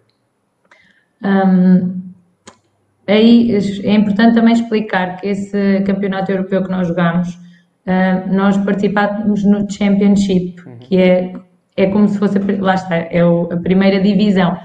Um, 1.24 2.00
aí 3.08 3.58
é 3.84 3.94
importante 3.96 4.36
também 4.36 4.54
explicar 4.54 5.20
que 5.20 5.25
esse 5.25 5.82
campeonato 5.82 6.32
europeu 6.32 6.62
que 6.62 6.70
nós 6.70 6.88
jogamos 6.88 7.34
uh, 7.34 8.32
nós 8.32 8.56
participámos 8.58 9.44
no 9.44 9.68
Championship, 9.68 10.62
uhum. 10.63 10.77
que 10.77 10.96
é, 10.96 11.34
é 11.75 11.88
como 11.88 12.08
se 12.08 12.20
fosse, 12.20 12.38
lá 12.38 12.75
está, 12.75 12.98
é 12.98 13.25
o, 13.25 13.51
a 13.51 13.58
primeira 13.58 14.00
divisão. 14.00 14.56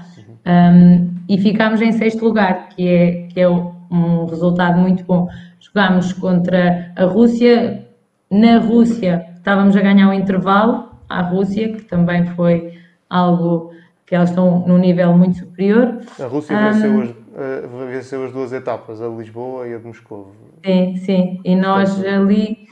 Um, 0.45 1.12
e 1.27 1.37
ficámos 1.37 1.81
em 1.81 1.91
sexto 1.91 2.23
lugar, 2.25 2.69
que 2.69 2.87
é, 2.87 3.27
que 3.27 3.39
é 3.39 3.49
um 3.49 4.25
resultado 4.25 4.79
muito 4.79 5.03
bom. 5.03 5.27
Jogámos 5.59 6.13
contra 6.13 6.91
a 6.95 7.05
Rússia, 7.05 7.87
na 8.29 8.57
Rússia 8.57 9.25
estávamos 9.35 9.75
a 9.75 9.81
ganhar 9.81 10.09
um 10.09 10.13
intervalo 10.13 10.89
à 11.09 11.21
Rússia, 11.21 11.73
que 11.73 11.83
também 11.83 12.25
foi 12.27 12.73
algo 13.09 13.71
que 14.05 14.15
elas 14.15 14.29
estão 14.29 14.65
num 14.67 14.77
nível 14.77 15.15
muito 15.17 15.37
superior. 15.37 15.99
A 16.19 16.25
Rússia 16.25 16.55
um, 16.55 16.71
venceu, 16.71 17.01
as, 17.01 17.09
uh, 17.09 17.87
venceu 17.91 18.25
as 18.25 18.31
duas 18.31 18.53
etapas, 18.53 19.01
a 19.01 19.07
Lisboa 19.07 19.67
e 19.67 19.75
a 19.75 19.77
de 19.77 19.85
Moscou. 19.85 20.31
Sim, 20.65 20.95
sim, 20.97 21.41
e 21.43 21.55
nós 21.55 22.03
ali 22.03 22.63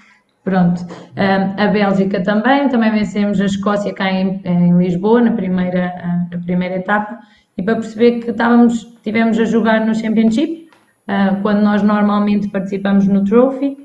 Pronto. 0.43 0.83
Um, 0.83 1.61
a 1.61 1.67
Bélgica 1.67 2.23
também, 2.23 2.67
também 2.67 2.91
vencemos 2.91 3.39
a 3.39 3.45
Escócia 3.45 3.93
cá 3.93 4.11
em, 4.11 4.41
em 4.43 4.75
Lisboa, 4.75 5.21
na 5.21 5.31
primeira, 5.33 5.93
uh, 6.03 6.35
na 6.35 6.43
primeira 6.43 6.77
etapa, 6.77 7.19
e 7.61 7.63
para 7.63 7.75
perceber 7.75 8.19
que 8.21 8.31
estávamos, 8.31 8.97
tivemos 9.03 9.39
a 9.39 9.45
jogar 9.45 9.85
no 9.85 9.93
Championship, 9.93 10.67
uh, 11.07 11.39
quando 11.43 11.61
nós 11.61 11.83
normalmente 11.83 12.49
participamos 12.49 13.07
no 13.07 13.23
Trophy, 13.23 13.77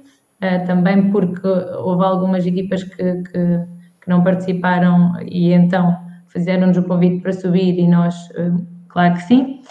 uh, 0.42 0.66
também 0.66 1.10
porque 1.10 1.46
houve 1.46 2.02
algumas 2.02 2.46
equipas 2.46 2.82
que, 2.82 2.96
que, 2.96 3.32
que 4.00 4.08
não 4.08 4.24
participaram 4.24 5.12
e 5.20 5.52
então 5.52 5.94
fizeram-nos 6.28 6.78
o 6.78 6.82
convite 6.84 7.20
para 7.20 7.32
subir 7.32 7.78
e 7.78 7.86
nós, 7.86 8.14
claro 8.88 9.14
que 9.14 9.22
sim. 9.22 9.62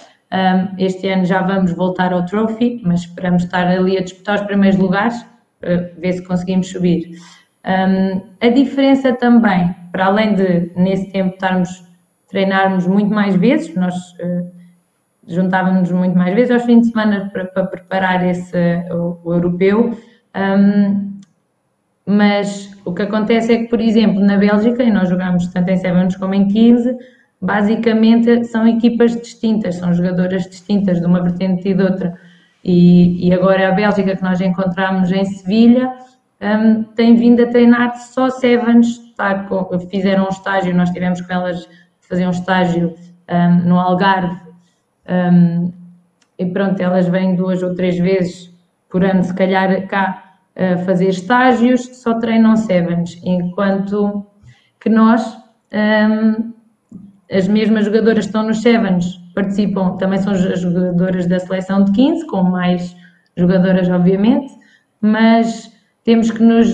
Este 0.79 1.07
ano 1.07 1.23
já 1.23 1.43
vamos 1.43 1.73
voltar 1.73 2.11
ao 2.11 2.25
Trophy, 2.25 2.81
mas 2.83 3.01
esperamos 3.01 3.43
estar 3.43 3.67
ali 3.67 3.97
a 3.97 4.01
disputar 4.01 4.39
os 4.39 4.47
primeiros 4.47 4.79
lugares 4.79 5.23
ver 5.61 6.13
se 6.13 6.23
conseguimos 6.23 6.69
subir. 6.69 7.11
A 7.63 8.49
diferença 8.49 9.13
também, 9.13 9.75
para 9.91 10.07
além 10.07 10.33
de 10.33 10.71
nesse 10.75 11.11
tempo 11.11 11.35
estarmos 11.35 11.85
treinarmos 12.35 12.85
muito 12.85 13.13
mais 13.13 13.33
vezes, 13.33 13.73
nós 13.75 13.95
uh, 13.95 14.51
juntávamos 15.25 15.89
muito 15.89 16.17
mais 16.17 16.35
vezes 16.35 16.51
aos 16.51 16.63
fins 16.63 16.81
de 16.81 16.89
semana 16.89 17.29
para, 17.31 17.45
para 17.45 17.63
preparar 17.63 18.27
esse 18.27 18.57
o, 18.91 19.17
o 19.23 19.33
europeu. 19.33 19.97
Um, 20.35 21.15
mas 22.05 22.77
o 22.83 22.93
que 22.93 23.03
acontece 23.03 23.53
é 23.53 23.57
que, 23.59 23.69
por 23.69 23.79
exemplo, 23.79 24.19
na 24.19 24.35
Bélgica, 24.35 24.83
e 24.83 24.91
nós 24.91 25.07
jogamos 25.07 25.47
tanto 25.47 25.69
em 25.69 25.77
Sevens 25.77 26.17
como 26.17 26.33
em 26.33 26.45
15, 26.49 26.97
basicamente 27.41 28.43
são 28.43 28.67
equipas 28.67 29.15
distintas, 29.15 29.75
são 29.75 29.93
jogadoras 29.93 30.43
distintas 30.43 30.99
de 30.99 31.05
uma 31.05 31.21
vertente 31.21 31.69
e 31.69 31.73
de 31.73 31.81
outra. 31.81 32.19
E, 32.65 33.29
e 33.29 33.33
agora 33.33 33.69
a 33.69 33.71
Bélgica 33.71 34.13
que 34.13 34.21
nós 34.21 34.41
encontramos 34.41 35.09
em 35.09 35.23
Sevilha 35.23 35.89
um, 36.41 36.83
tem 36.83 37.15
vindo 37.15 37.41
a 37.41 37.47
treinar 37.47 37.95
só 37.95 38.29
Sevens, 38.29 38.99
tá, 39.15 39.47
fizeram 39.89 40.25
um 40.25 40.29
estágio, 40.29 40.75
nós 40.75 40.89
tivemos 40.89 41.21
com 41.21 41.31
elas 41.31 41.65
fazer 42.07 42.25
um 42.27 42.31
estágio 42.31 42.95
um, 43.29 43.67
no 43.67 43.79
Algarve 43.79 44.39
um, 45.09 45.71
e 46.37 46.45
pronto, 46.45 46.79
elas 46.81 47.07
vêm 47.07 47.35
duas 47.35 47.63
ou 47.63 47.75
três 47.75 47.97
vezes 47.97 48.53
por 48.89 49.03
ano, 49.03 49.23
se 49.23 49.33
calhar 49.33 49.87
cá, 49.87 50.37
a 50.55 50.77
fazer 50.79 51.09
estágios, 51.09 52.01
só 52.01 52.17
treinam 52.17 52.55
Sevens, 52.55 53.19
enquanto 53.23 54.25
que 54.79 54.89
nós, 54.89 55.37
as 57.29 57.47
mesmas 57.47 57.85
jogadoras 57.85 58.25
estão 58.25 58.43
nos 58.43 58.61
Sevens, 58.61 59.17
participam, 59.33 59.97
também 59.97 60.19
são 60.19 60.31
as 60.31 60.61
jogadoras 60.61 61.27
da 61.27 61.39
seleção 61.39 61.83
de 61.83 61.91
15, 61.91 62.27
com 62.27 62.43
mais 62.43 62.95
jogadoras, 63.35 63.89
obviamente, 63.89 64.53
mas 65.01 65.71
temos 66.05 66.31
que 66.31 66.41
nos 66.41 66.73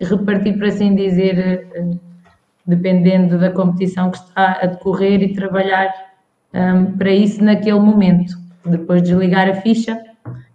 repartir, 0.00 0.56
por 0.56 0.66
assim 0.66 0.94
dizer, 0.94 1.68
uh, 1.76 2.07
dependendo 2.68 3.38
da 3.38 3.50
competição 3.50 4.10
que 4.10 4.18
está 4.18 4.58
a 4.62 4.66
decorrer 4.66 5.22
e 5.22 5.32
trabalhar 5.32 5.90
um, 6.52 6.96
para 6.96 7.10
isso 7.10 7.42
naquele 7.42 7.80
momento, 7.80 8.36
depois 8.64 9.02
desligar 9.02 9.48
a 9.48 9.54
ficha 9.54 9.98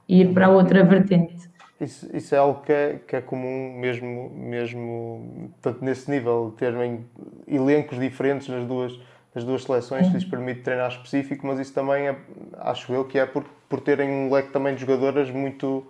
e 0.07 0.21
ir 0.21 0.33
para 0.33 0.49
outra 0.49 0.83
vertente. 0.83 1.33
Isso, 1.81 2.07
isso 2.15 2.35
é 2.35 2.37
algo 2.37 2.61
que 2.61 2.71
é, 2.71 2.99
que 3.07 3.15
é 3.15 3.21
comum 3.21 3.77
mesmo, 3.79 4.29
mesmo 4.29 5.51
tanto 5.61 5.83
nesse 5.83 6.09
nível, 6.09 6.53
terem 6.57 7.03
elencos 7.47 7.99
diferentes 7.99 8.47
nas 8.47 8.63
duas 8.65 8.97
das 9.33 9.43
duas 9.43 9.63
seleções 9.63 10.07
que 10.07 10.13
lhes 10.13 10.25
permite 10.25 10.61
treinar 10.61 10.91
específico, 10.91 11.47
mas 11.47 11.59
isso 11.59 11.73
também 11.73 12.07
é, 12.07 12.15
acho 12.59 12.93
eu 12.93 13.03
que 13.03 13.17
é 13.17 13.25
por, 13.25 13.43
por 13.67 13.81
terem 13.81 14.07
um 14.07 14.31
leque 14.31 14.51
também 14.51 14.75
de 14.75 14.81
jogadoras 14.81 15.31
muito, 15.31 15.83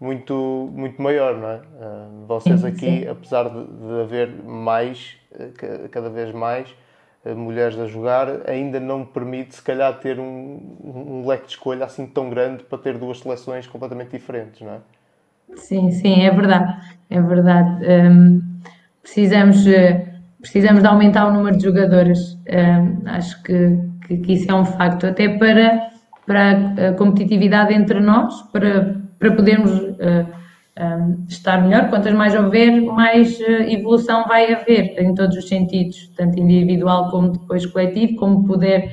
muito, 0.00 0.70
muito 0.74 1.00
maior, 1.00 1.36
não 1.36 1.48
é? 1.48 1.56
Uh, 1.56 2.26
vocês 2.26 2.64
aqui, 2.64 3.06
apesar 3.06 3.48
de, 3.48 3.64
de, 3.64 4.00
haver 4.00 4.32
mais, 4.44 5.16
eh, 5.38 5.88
cada 5.90 6.08
vez 6.08 6.32
mais, 6.32 6.68
uh, 7.24 7.36
mulheres 7.36 7.78
a 7.78 7.86
jogar, 7.86 8.48
ainda 8.48 8.80
não 8.80 9.04
permite, 9.04 9.56
se 9.56 9.62
calhar, 9.62 9.92
ter 10.00 10.18
um, 10.18 10.58
um 10.82 11.26
leque 11.28 11.46
de 11.46 11.52
escolha 11.52 11.84
assim 11.84 12.06
tão 12.06 12.30
grande 12.30 12.64
para 12.64 12.78
ter 12.78 12.96
duas 12.96 13.20
seleções 13.20 13.66
completamente 13.66 14.10
diferentes, 14.10 14.62
não 14.62 14.72
é? 14.72 14.78
Sim, 15.56 15.90
sim, 15.90 16.22
é 16.22 16.30
verdade, 16.30 16.74
é 17.10 17.20
verdade. 17.20 17.84
Um, 17.86 18.40
precisamos 19.02 19.66
uh, 19.66 20.10
precisamos 20.40 20.82
de 20.82 20.88
aumentar 20.88 21.26
o 21.26 21.32
número 21.32 21.56
de 21.56 21.64
jogadoras. 21.64 22.38
Um, 22.48 23.08
acho 23.08 23.42
que, 23.42 23.78
que, 24.06 24.16
que, 24.18 24.32
isso 24.32 24.50
é 24.50 24.54
um 24.54 24.64
facto, 24.64 25.06
até 25.06 25.28
para, 25.28 25.90
para 26.26 26.88
a 26.88 26.92
competitividade 26.94 27.74
entre 27.74 28.00
nós, 28.00 28.42
para, 28.52 28.99
para 29.20 29.32
podermos 29.36 29.70
um, 30.80 31.24
estar 31.28 31.62
melhor. 31.62 31.88
Quantas 31.90 32.12
mais 32.14 32.34
houver, 32.34 32.80
mais 32.80 33.38
uh, 33.38 33.62
evolução 33.68 34.26
vai 34.26 34.52
haver 34.52 34.98
em 34.98 35.14
todos 35.14 35.36
os 35.36 35.46
sentidos, 35.46 36.10
tanto 36.16 36.40
individual 36.40 37.10
como 37.10 37.30
depois 37.32 37.64
coletivo, 37.66 38.16
como 38.16 38.44
poder 38.46 38.92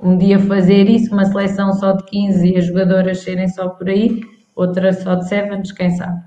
um 0.00 0.16
dia 0.16 0.38
fazer 0.38 0.88
isso, 0.88 1.12
uma 1.12 1.24
seleção 1.24 1.72
só 1.72 1.92
de 1.92 2.04
15 2.04 2.52
e 2.52 2.56
as 2.56 2.66
jogadoras 2.66 3.20
serem 3.20 3.48
só 3.48 3.68
por 3.68 3.88
aí, 3.88 4.20
outra 4.54 4.92
só 4.92 5.14
de 5.16 5.28
sevens, 5.28 5.72
quem 5.72 5.90
sabe. 5.90 6.22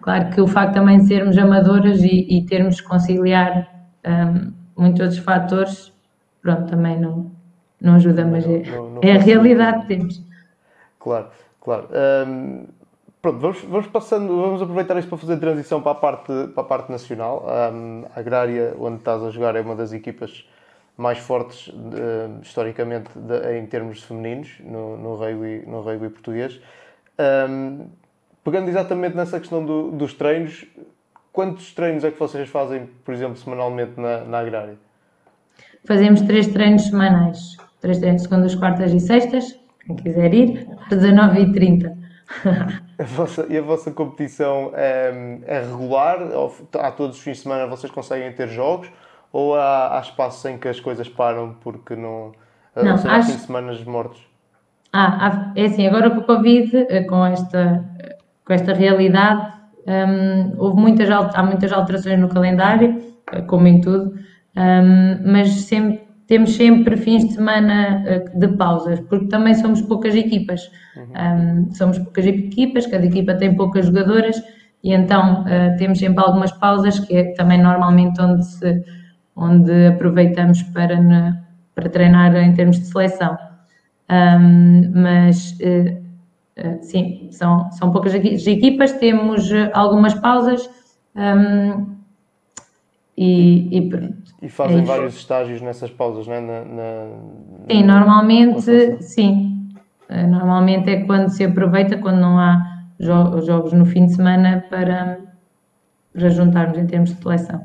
Claro 0.00 0.30
que 0.30 0.40
o 0.40 0.46
facto 0.46 0.74
também 0.74 0.98
de 0.98 1.06
sermos 1.06 1.36
amadoras 1.36 2.02
e, 2.02 2.26
e 2.28 2.46
termos 2.46 2.80
que 2.80 2.86
conciliar 2.86 3.68
um, 4.06 4.52
muitos 4.76 5.00
outros 5.00 5.18
fatores, 5.18 5.92
pronto, 6.42 6.66
também 6.66 7.00
não, 7.00 7.30
não 7.80 7.94
ajuda, 7.94 8.24
mas 8.24 8.46
é, 8.46 8.62
não, 8.70 8.76
não, 8.76 8.90
não 8.90 9.00
é 9.02 9.12
a 9.12 9.18
realidade 9.18 9.82
que 9.82 9.88
temos. 9.88 10.22
Claro, 11.00 11.28
claro. 11.64 11.88
Um, 12.28 12.66
pronto, 13.20 13.38
vamos, 13.38 13.62
vamos, 13.62 13.86
passando, 13.88 14.40
vamos 14.40 14.62
aproveitar 14.62 14.98
isto 14.98 15.08
para 15.08 15.18
fazer 15.18 15.38
transição 15.38 15.82
para 15.82 15.92
a 15.92 15.94
parte, 15.94 16.32
para 16.54 16.62
a 16.62 16.66
parte 16.66 16.92
nacional. 16.92 17.44
Um, 17.72 18.04
a 18.14 18.20
Agrária, 18.20 18.74
onde 18.78 18.98
estás 18.98 19.22
a 19.22 19.30
jogar, 19.30 19.56
é 19.56 19.60
uma 19.62 19.74
das 19.74 19.92
equipas 19.92 20.46
mais 20.96 21.18
fortes 21.18 21.68
uh, 21.68 22.40
historicamente 22.40 23.10
de, 23.18 23.58
em 23.58 23.66
termos 23.66 24.02
femininos 24.02 24.60
no, 24.60 24.96
no, 24.96 25.16
rugby, 25.16 25.64
no 25.66 25.82
português. 26.10 26.60
Um, 27.18 27.86
pegando 28.44 28.68
exatamente 28.68 29.16
nessa 29.16 29.40
questão 29.40 29.64
do, 29.64 29.90
dos 29.90 30.14
treinos, 30.14 30.66
quantos 31.32 31.72
treinos 31.72 32.04
é 32.04 32.10
que 32.10 32.18
vocês 32.18 32.48
fazem, 32.48 32.88
por 33.04 33.12
exemplo, 33.12 33.36
semanalmente 33.36 33.98
na, 33.98 34.24
na 34.24 34.38
Agrária? 34.38 34.76
Fazemos 35.84 36.22
três 36.22 36.46
treinos 36.48 36.84
semanais. 36.84 37.56
Três 37.80 37.98
treinos 37.98 38.22
segundas, 38.22 38.54
quartas 38.54 38.92
e 38.92 39.00
sextas. 39.00 39.58
Quem 39.86 39.96
quiser 39.96 40.34
ir, 40.34 40.68
às 40.90 40.98
19h30. 40.98 42.04
a 42.98 43.04
vossa, 43.04 43.46
e 43.48 43.58
a 43.58 43.62
vossa 43.62 43.90
competição 43.90 44.72
é, 44.74 45.40
é 45.46 45.60
regular? 45.60 46.18
Há 46.78 46.90
todos 46.90 47.16
os 47.16 47.22
fins 47.22 47.38
de 47.38 47.42
semana 47.42 47.66
vocês 47.66 47.92
conseguem 47.92 48.32
ter 48.32 48.48
jogos? 48.48 48.90
Ou 49.32 49.54
há, 49.54 49.98
há 49.98 50.00
espaços 50.00 50.44
em 50.44 50.56
que 50.56 50.68
as 50.68 50.78
coisas 50.78 51.08
param 51.08 51.56
porque 51.60 51.96
não. 51.96 52.32
não 52.76 52.92
ou 52.92 52.98
seja, 52.98 53.08
acho... 53.08 53.08
há 53.08 53.22
fins 53.22 53.36
de 53.40 53.46
semana 53.46 53.72
mortos? 53.86 54.34
Ah, 54.96 55.52
é 55.56 55.64
assim, 55.64 55.88
agora 55.88 56.08
com 56.08 56.20
o 56.20 56.24
Covid, 56.24 56.86
eh, 56.88 57.02
com 57.02 57.26
esta, 57.26 57.84
com 58.44 58.52
esta 58.52 58.72
realidade, 58.72 59.52
um, 59.88 60.54
houve 60.56 60.80
muitas, 60.80 61.10
há 61.10 61.42
muitas 61.42 61.72
alterações 61.72 62.16
no 62.20 62.28
calendário, 62.28 63.02
eh, 63.32 63.42
como 63.42 63.66
em 63.66 63.80
tudo, 63.80 64.14
um, 64.56 65.32
mas 65.32 65.50
sempre, 65.62 66.03
temos 66.26 66.56
sempre 66.56 66.96
fins 66.96 67.26
de 67.26 67.34
semana 67.34 68.02
eh, 68.06 68.24
de 68.34 68.48
pausas, 68.48 69.00
porque 69.00 69.26
também 69.26 69.54
somos 69.54 69.82
poucas 69.82 70.14
equipas. 70.14 70.70
Uhum. 70.96 71.66
Um, 71.68 71.74
somos 71.74 71.98
poucas 71.98 72.26
equipas, 72.26 72.86
cada 72.86 73.04
equipa 73.04 73.34
tem 73.34 73.54
poucas 73.54 73.86
jogadoras 73.86 74.42
e 74.82 74.92
então 74.92 75.42
uh, 75.42 75.76
temos 75.78 75.98
sempre 75.98 76.22
algumas 76.24 76.52
pausas, 76.52 76.98
que 77.00 77.16
é 77.16 77.34
também 77.34 77.60
normalmente 77.60 78.20
onde, 78.20 78.44
se, 78.44 78.84
onde 79.36 79.86
aproveitamos 79.86 80.62
para, 80.62 80.98
para 81.74 81.88
treinar 81.88 82.34
em 82.36 82.52
termos 82.54 82.78
de 82.78 82.86
seleção. 82.86 83.36
Um, 84.10 84.92
mas 84.94 85.58
uh, 85.60 86.68
uh, 86.68 86.82
sim, 86.82 87.28
são, 87.30 87.70
são 87.72 87.90
poucas 87.90 88.14
equipas, 88.14 88.92
temos 88.92 89.50
algumas 89.72 90.14
pausas 90.14 90.68
um, 91.16 91.93
e, 93.16 93.76
e 93.76 93.88
pronto. 93.88 94.24
E 94.42 94.48
fazem 94.48 94.80
é 94.80 94.82
vários 94.82 95.14
estágios 95.14 95.60
nessas 95.60 95.90
pausas, 95.90 96.26
não 96.26 96.34
é? 96.34 96.40
Na, 96.40 96.64
na, 96.64 97.06
sim, 97.70 97.82
normalmente, 97.84 99.02
sim. 99.02 99.70
Uh, 100.10 100.26
normalmente 100.28 100.90
é 100.90 101.04
quando 101.04 101.28
se 101.28 101.44
aproveita, 101.44 101.96
quando 101.96 102.20
não 102.20 102.38
há 102.38 102.62
jo 102.98 103.40
jogos 103.42 103.72
no 103.72 103.86
fim 103.86 104.06
de 104.06 104.14
semana 104.14 104.64
para, 104.68 105.20
para 106.12 106.28
juntarmos 106.28 106.76
em 106.76 106.86
termos 106.86 107.14
de 107.14 107.22
seleção. 107.22 107.64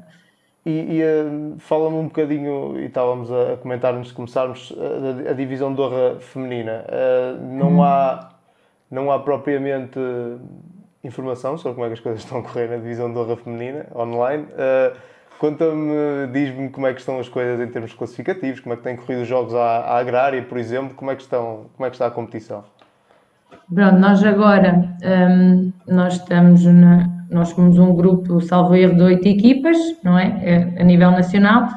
E, 0.66 1.00
e 1.00 1.02
uh, 1.04 1.56
fala-me 1.58 1.98
um 1.98 2.06
bocadinho, 2.06 2.80
e 2.80 2.86
estávamos 2.86 3.32
a, 3.32 3.58
comentar 3.58 3.94
antes 3.96 4.10
de 4.10 4.16
começarmos, 4.16 4.74
a, 5.28 5.32
a 5.32 5.34
divisão 5.34 5.74
de 5.74 5.82
honra 5.82 6.20
feminina. 6.20 6.86
Não, 7.42 7.74
uhum. 7.74 7.84
há, 7.84 8.30
não 8.90 9.12
há 9.12 9.20
propriamente 9.20 10.00
informação 11.04 11.58
sobre 11.58 11.76
como 11.76 11.86
é 11.86 11.90
que 11.90 11.94
as 11.94 12.00
coisas 12.00 12.22
estão 12.22 12.40
a 12.40 12.44
correr 12.44 12.70
na 12.70 12.78
divisão 12.78 13.12
de 13.12 13.18
honra 13.18 13.36
feminina 13.36 13.88
online. 13.96 14.46
Conta-me, 15.40 16.28
diz-me 16.34 16.70
como 16.70 16.86
é 16.86 16.94
que 16.94 17.00
estão 17.00 17.18
as 17.18 17.30
coisas 17.30 17.66
em 17.66 17.72
termos 17.72 17.94
classificativos, 17.94 18.60
como 18.60 18.74
é 18.74 18.76
que 18.76 18.84
têm 18.84 18.98
corrido 18.98 19.22
os 19.22 19.28
jogos 19.28 19.56
à, 19.56 19.80
à 19.80 19.98
agrária, 19.98 20.44
por 20.44 20.58
exemplo, 20.58 20.94
como 20.96 21.10
é 21.12 21.16
que, 21.16 21.22
estão, 21.22 21.68
como 21.78 21.88
é 21.88 21.90
que 21.90 21.96
está 21.96 22.08
a 22.08 22.12
competição? 22.12 22.66
Pronto, 23.74 24.00
nós 24.00 24.22
agora 24.26 24.98
um, 25.02 25.72
nós 25.88 26.16
estamos 26.16 26.66
na, 26.66 27.10
nós 27.32 27.50
somos 27.50 27.80
um 27.80 27.96
grupo, 27.96 28.42
salvo 28.42 28.76
erro, 28.76 28.96
de 28.96 29.02
oito 29.02 29.28
equipas, 29.30 29.78
não 30.04 30.20
é? 30.20 30.42
é? 30.44 30.82
A 30.82 30.84
nível 30.84 31.12
nacional. 31.12 31.70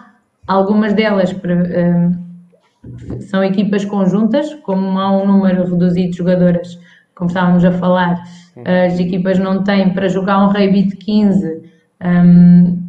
Algumas 0.46 0.92
delas 0.92 1.32
um, 1.32 3.20
são 3.20 3.44
equipas 3.44 3.84
conjuntas, 3.84 4.52
como 4.62 4.98
há 4.98 5.10
um 5.12 5.24
número 5.24 5.70
reduzido 5.70 6.10
de 6.10 6.16
jogadoras, 6.16 6.80
como 7.14 7.28
estávamos 7.28 7.64
a 7.64 7.70
falar, 7.70 8.24
as 8.84 8.98
equipas 8.98 9.38
não 9.38 9.62
têm 9.62 9.94
para 9.94 10.08
jogar 10.08 10.42
um 10.42 10.48
rugby 10.48 10.82
de 10.82 10.96
15. 10.96 11.62
Um, 12.04 12.81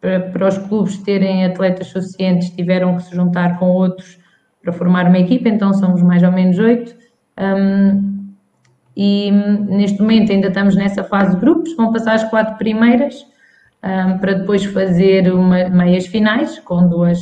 para, 0.00 0.20
para 0.20 0.48
os 0.48 0.58
clubes 0.58 0.98
terem 0.98 1.44
atletas 1.44 1.88
suficientes, 1.88 2.50
tiveram 2.50 2.96
que 2.96 3.02
se 3.02 3.14
juntar 3.14 3.58
com 3.58 3.70
outros 3.70 4.18
para 4.62 4.72
formar 4.72 5.06
uma 5.06 5.18
equipa, 5.18 5.48
então 5.48 5.72
somos 5.72 6.02
mais 6.02 6.22
ou 6.22 6.32
menos 6.32 6.58
oito. 6.58 6.94
Um, 7.38 8.20
e 8.96 9.30
neste 9.30 10.00
momento 10.00 10.32
ainda 10.32 10.48
estamos 10.48 10.76
nessa 10.76 11.04
fase 11.04 11.34
de 11.34 11.40
grupos, 11.40 11.74
vão 11.76 11.92
passar 11.92 12.14
as 12.14 12.24
quatro 12.24 12.56
primeiras 12.56 13.26
um, 13.82 14.18
para 14.18 14.34
depois 14.34 14.64
fazer 14.64 15.32
uma, 15.32 15.68
meias 15.68 16.06
finais 16.06 16.58
com 16.58 16.88
duas, 16.88 17.18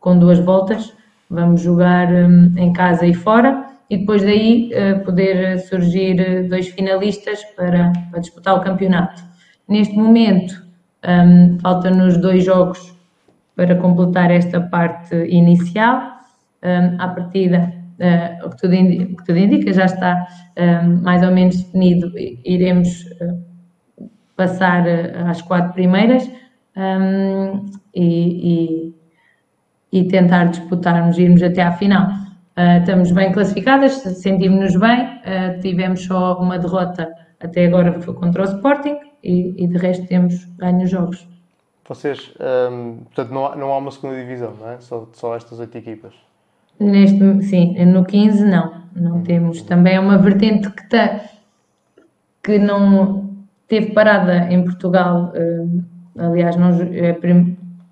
com 0.00 0.18
duas 0.18 0.38
voltas. 0.38 0.92
Vamos 1.30 1.62
jogar 1.62 2.12
um, 2.12 2.52
em 2.58 2.72
casa 2.72 3.06
e 3.06 3.14
fora 3.14 3.66
e 3.88 3.98
depois 3.98 4.22
daí 4.22 4.70
uh, 4.72 5.04
poder 5.04 5.58
surgir 5.60 6.46
dois 6.48 6.68
finalistas 6.68 7.42
para, 7.56 7.92
para 8.10 8.20
disputar 8.20 8.56
o 8.56 8.60
campeonato. 8.60 9.22
Neste 9.66 9.94
momento 9.94 10.63
um, 11.06 11.58
Faltam-nos 11.60 12.16
dois 12.16 12.44
jogos 12.44 12.94
para 13.56 13.76
completar 13.76 14.30
esta 14.30 14.60
parte 14.60 15.14
inicial. 15.28 16.14
Um, 16.62 16.96
à 16.98 17.08
partida, 17.08 17.72
uh, 18.00 18.46
o, 18.46 18.50
que 18.50 18.56
tudo 18.56 18.74
indica, 18.74 19.12
o 19.12 19.16
que 19.16 19.24
tudo 19.24 19.38
indica 19.38 19.72
já 19.72 19.84
está 19.84 20.26
um, 20.58 21.02
mais 21.02 21.22
ou 21.22 21.30
menos 21.30 21.62
definido. 21.62 22.10
Iremos 22.44 23.04
uh, 23.20 24.10
passar 24.36 24.86
uh, 24.86 25.28
às 25.28 25.42
quatro 25.42 25.74
primeiras 25.74 26.26
um, 26.76 27.66
e, 27.94 28.94
e, 29.92 30.00
e, 30.00 30.08
tentar 30.08 30.44
disputarmos, 30.46 31.18
irmos 31.18 31.42
até 31.42 31.62
à 31.62 31.72
final. 31.72 32.08
Uh, 32.56 32.78
estamos 32.80 33.12
bem 33.12 33.30
classificadas, 33.32 33.92
sentimos-nos 33.92 34.76
bem, 34.76 35.20
tivemos 35.60 36.04
só 36.04 36.40
uma 36.40 36.58
derrota 36.58 37.08
até 37.44 37.66
agora 37.66 38.00
foi 38.00 38.14
contra 38.14 38.42
o 38.42 38.44
Sporting 38.44 38.96
e, 39.22 39.54
e 39.62 39.66
de 39.66 39.76
resto 39.76 40.06
temos 40.06 40.44
ganho 40.56 40.86
jogos. 40.86 41.26
Vocês, 41.86 42.32
hum, 42.70 43.00
portanto, 43.04 43.30
não 43.32 43.46
há, 43.46 43.56
não 43.56 43.72
há 43.72 43.78
uma 43.78 43.90
segunda 43.90 44.16
divisão, 44.16 44.54
não 44.58 44.70
é? 44.70 44.80
Só, 44.80 45.08
só 45.12 45.36
estas 45.36 45.60
oito 45.60 45.76
equipas? 45.76 46.14
Neste, 46.80 47.42
sim, 47.42 47.84
no 47.84 48.04
15 48.04 48.44
não, 48.44 48.82
não 48.96 49.22
temos. 49.22 49.62
Também 49.62 49.94
é 49.94 50.00
uma 50.00 50.18
vertente 50.18 50.70
que, 50.70 50.88
tá, 50.88 51.20
que 52.42 52.58
não 52.58 53.30
teve 53.68 53.92
parada 53.92 54.50
em 54.50 54.64
Portugal, 54.64 55.32
hum, 55.36 55.82
aliás, 56.18 56.56
não, 56.56 56.70
é, 56.70 57.16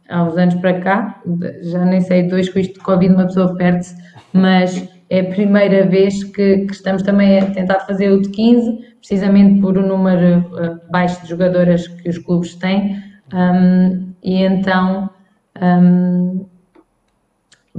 há 0.09 0.25
uns 0.25 0.37
anos 0.37 0.55
para 0.57 0.81
cá, 0.81 1.23
já 1.63 1.85
nem 1.85 2.01
sei, 2.01 2.29
dois 2.29 2.49
com 2.49 2.59
isto 2.59 2.75
de 2.75 2.81
Covid 2.81 3.15
uma 3.15 3.27
pessoa 3.27 3.55
perde-se, 3.57 3.97
mas 4.33 4.92
é 5.13 5.21
a 5.21 5.25
primeira 5.25 5.87
vez 5.87 6.25
que, 6.25 6.65
que, 6.65 6.73
estamos 6.73 7.03
também 7.03 7.39
a 7.39 7.51
tentar 7.51 7.81
fazer 7.81 8.11
o 8.11 8.23
de 8.23 8.31
15, 8.31 8.97
precisamente 8.99 9.61
por 9.61 9.77
o 9.77 9.87
número 9.87 10.39
uh, 10.39 10.81
baixo 10.91 11.21
de 11.23 11.29
jogadoras 11.29 11.87
que 11.87 12.09
os 12.09 12.17
clubes 12.17 12.55
têm, 12.55 12.97
um, 13.31 14.11
e 14.23 14.43
então 14.43 15.11
um, 15.61 16.47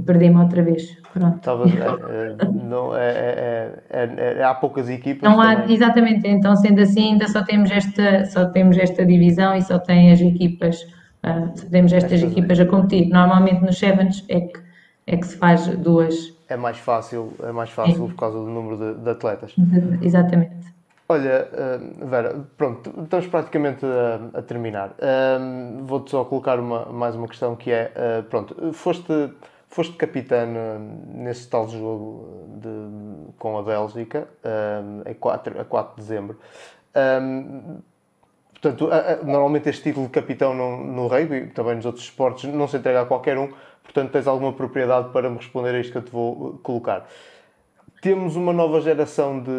perdi-me 0.06 0.36
outra 0.36 0.62
vez. 0.62 0.96
Pronto. 1.12 1.40
Talvez, 1.42 1.74
é, 1.74 2.36
é, 2.38 2.44
não, 2.44 2.96
é, 2.96 3.08
é, 3.10 3.82
é, 3.90 4.38
é, 4.38 4.44
há 4.44 4.54
poucas 4.54 4.88
equipas. 4.88 5.28
Não 5.28 5.40
há, 5.40 5.66
exatamente, 5.68 6.28
então 6.28 6.54
sendo 6.54 6.82
assim, 6.82 7.14
ainda 7.14 7.26
só 7.26 7.42
temos 7.42 7.68
esta, 7.68 8.26
só 8.26 8.46
temos 8.46 8.78
esta 8.78 9.04
divisão 9.04 9.56
e 9.56 9.62
só 9.62 9.80
tem 9.80 10.12
as 10.12 10.20
equipas, 10.20 10.82
uh, 11.24 11.50
só 11.52 11.66
temos 11.68 11.92
estas 11.92 12.22
equipas 12.22 12.60
a 12.60 12.64
competir. 12.64 13.08
Normalmente 13.08 13.60
nos 13.60 13.76
Sevens 13.76 14.24
é 14.28 14.40
que, 14.40 14.60
é 15.08 15.16
que 15.16 15.26
se 15.26 15.36
faz 15.36 15.66
duas 15.78 16.33
é 16.48 16.56
mais 16.56 16.78
fácil, 16.78 17.32
é 17.42 17.52
mais 17.52 17.70
fácil 17.70 18.08
por 18.08 18.16
causa 18.16 18.38
do 18.38 18.46
número 18.46 18.76
de, 18.76 19.00
de 19.00 19.10
atletas. 19.10 19.54
Exatamente. 20.02 20.74
Olha, 21.06 21.48
uh, 21.52 22.06
Vera, 22.06 22.46
pronto, 22.56 22.92
estamos 23.02 23.26
praticamente 23.26 23.84
a, 23.84 24.38
a 24.38 24.42
terminar. 24.42 24.90
Uh, 24.92 25.84
Vou-te 25.84 26.10
só 26.10 26.24
colocar 26.24 26.58
uma, 26.58 26.86
mais 26.86 27.14
uma 27.14 27.28
questão 27.28 27.54
que 27.54 27.70
é, 27.70 27.92
uh, 27.94 28.22
pronto, 28.24 28.72
foste, 28.72 29.30
foste 29.68 29.96
capitã 29.96 30.46
nesse 31.08 31.48
tal 31.48 31.68
jogo 31.68 32.48
de, 32.56 33.32
com 33.38 33.58
a 33.58 33.62
Bélgica, 33.62 34.26
a, 35.04 35.14
4, 35.14 35.60
a 35.60 35.64
4 35.64 35.94
de 35.94 36.00
dezembro. 36.00 36.38
Portanto, 38.68 38.88
normalmente 39.24 39.68
este 39.68 39.82
título 39.82 40.06
de 40.06 40.12
capitão 40.12 40.54
no, 40.54 40.82
no 40.82 41.06
rugby, 41.06 41.48
também 41.48 41.76
nos 41.76 41.84
outros 41.84 42.04
esportes, 42.04 42.44
não 42.52 42.66
se 42.66 42.76
entrega 42.76 43.02
a 43.02 43.06
qualquer 43.06 43.36
um, 43.38 43.48
portanto 43.82 44.10
tens 44.10 44.26
alguma 44.26 44.52
propriedade 44.52 45.10
para 45.10 45.28
me 45.28 45.36
responder 45.36 45.74
a 45.74 45.80
isto 45.80 45.92
que 45.92 45.98
eu 45.98 46.02
te 46.02 46.10
vou 46.10 46.58
colocar. 46.62 47.06
Temos 48.00 48.36
uma 48.36 48.52
nova 48.52 48.80
geração 48.80 49.40
de, 49.40 49.50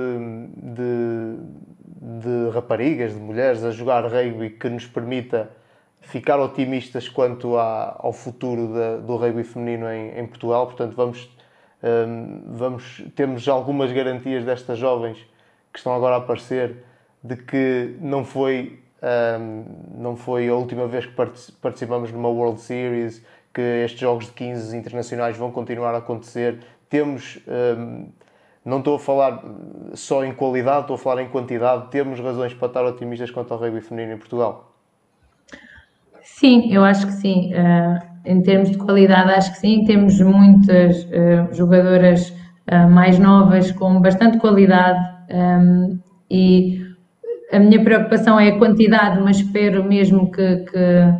de, 0.75 1.37
de 2.19 2.49
raparigas, 2.53 3.13
de 3.13 3.19
mulheres 3.19 3.63
a 3.63 3.71
jogar 3.71 4.03
rugby 4.05 4.51
que 4.51 4.69
nos 4.69 4.85
permita 4.85 5.49
ficar 6.01 6.39
otimistas 6.39 7.09
quanto 7.09 7.57
à, 7.57 7.97
ao 7.99 8.13
futuro 8.13 8.73
da, 8.73 8.97
do 8.97 9.15
rugby 9.15 9.43
feminino 9.43 9.89
em, 9.89 10.19
em, 10.19 10.27
Portugal. 10.27 10.65
Portanto, 10.67 10.95
vamos, 10.95 11.29
Um, 11.83 12.41
vamos, 12.47 13.03
temos 13.15 13.47
algumas 13.47 13.91
garantias 13.91 14.43
destas 14.43 14.79
jovens 14.79 15.17
que 15.71 15.77
estão 15.77 15.93
agora 15.93 16.15
a 16.15 16.17
aparecer 16.17 16.77
de 17.21 17.35
que 17.35 17.95
não 17.99 18.23
foi, 18.23 18.79
um, 19.03 19.65
não 19.97 20.15
foi 20.15 20.47
a 20.47 20.55
última 20.55 20.88
vez 20.88 21.05
que 21.05 21.13
participamos 21.62 22.12
numa 22.12 22.29
World 22.29 22.60
Series, 22.62 23.23
que 23.53 23.62
estes 23.62 23.99
jogos 23.99 24.25
de 24.25 24.31
15 24.31 24.75
internacionais 24.75 25.38
vão 25.38 25.51
continuar 25.51 25.93
a 25.93 25.97
acontecer. 25.97 26.60
Temos, 26.89 27.39
um, 27.47 28.08
não 28.63 28.79
estou 28.79 28.95
a 28.95 28.99
falar 28.99 29.43
só 29.93 30.23
em 30.25 30.34
qualidade, 30.34 30.81
estou 30.81 30.95
a 30.95 30.97
falar 30.97 31.21
em 31.21 31.29
quantidade. 31.29 31.89
Temos 31.89 32.19
razões 32.19 32.53
para 32.53 32.67
estar 32.67 32.84
otimistas 32.84 33.31
quanto 33.31 33.53
ao 33.53 33.60
rugby 33.60 33.81
feminino 33.81 34.13
em 34.13 34.17
Portugal. 34.17 34.71
Sim, 36.21 36.73
eu 36.73 36.84
acho 36.84 37.05
que 37.05 37.13
sim. 37.13 37.53
Uh, 37.53 37.99
em 38.25 38.41
termos 38.41 38.71
de 38.71 38.77
qualidade, 38.77 39.31
acho 39.31 39.53
que 39.53 39.60
sim. 39.60 39.86
Temos 39.86 40.19
muitas 40.19 41.03
uh, 41.05 41.53
jogadoras 41.53 42.29
uh, 42.71 42.89
mais 42.89 43.19
novas 43.19 43.71
com 43.71 44.01
bastante 44.01 44.38
qualidade 44.39 44.99
um, 45.31 45.99
e 46.29 46.94
a 47.55 47.59
minha 47.59 47.81
preocupação 47.81 48.37
é 48.39 48.49
a 48.49 48.57
quantidade, 48.57 49.21
mas 49.21 49.37
espero 49.37 49.83
mesmo 49.83 50.29
que, 50.29 50.57
que, 50.57 51.13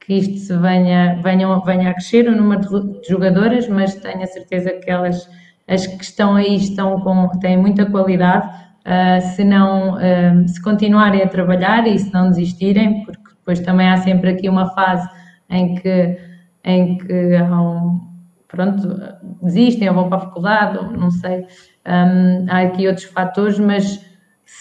que 0.00 0.14
isto 0.14 0.38
se 0.38 0.56
venha, 0.58 1.20
venha, 1.22 1.58
venha 1.58 1.90
a 1.90 1.94
crescer, 1.94 2.28
o 2.28 2.36
número 2.36 2.60
de 3.00 3.08
jogadoras, 3.08 3.68
mas 3.68 3.96
tenho 3.96 4.22
a 4.22 4.26
certeza 4.26 4.70
que 4.70 4.88
elas, 4.88 5.28
as 5.66 5.86
que 5.86 6.04
estão 6.04 6.36
aí, 6.36 6.54
estão 6.54 7.00
com, 7.00 7.28
têm 7.40 7.56
muita 7.56 7.84
qualidade. 7.86 8.62
Uh, 8.82 9.20
se 9.34 9.44
não 9.44 9.94
uh, 9.94 10.48
se 10.48 10.60
continuarem 10.60 11.22
a 11.22 11.28
trabalhar 11.28 11.86
e 11.86 11.98
se 11.98 12.12
não 12.12 12.30
desistirem, 12.30 13.04
porque 13.04 13.30
depois 13.38 13.60
também 13.60 13.88
há 13.88 13.96
sempre 13.96 14.30
aqui 14.30 14.48
uma 14.48 14.70
fase 14.74 15.08
em 15.50 15.74
que, 15.76 16.18
em 16.64 16.98
que 16.98 17.42
um, 17.42 18.00
pronto, 18.48 19.00
desistem 19.42 19.88
ou 19.88 19.94
vão 19.94 20.08
para 20.08 20.18
a 20.18 20.20
faculdade, 20.22 20.78
ou 20.78 20.90
não 20.92 21.10
sei. 21.10 21.46
Um, 21.86 22.46
há 22.48 22.62
aqui 22.62 22.86
outros 22.86 23.06
fatores, 23.06 23.58
mas 23.58 24.11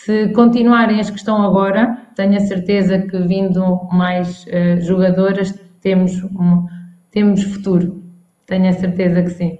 se 0.04 0.30
continuarem 0.30 1.00
as 1.00 1.10
que 1.10 1.18
estão 1.18 1.44
agora, 1.44 2.08
tenho 2.16 2.36
a 2.36 2.40
certeza 2.40 3.00
que 3.00 3.20
vindo 3.20 3.88
mais 3.92 4.46
uh, 4.46 4.82
jogadoras 4.82 5.54
temos, 5.82 6.24
um, 6.24 6.66
temos 7.12 7.44
futuro. 7.44 8.02
Tenho 8.48 8.70
a 8.70 8.74
certeza 8.74 9.22
que 9.22 9.30
sim. 9.30 9.60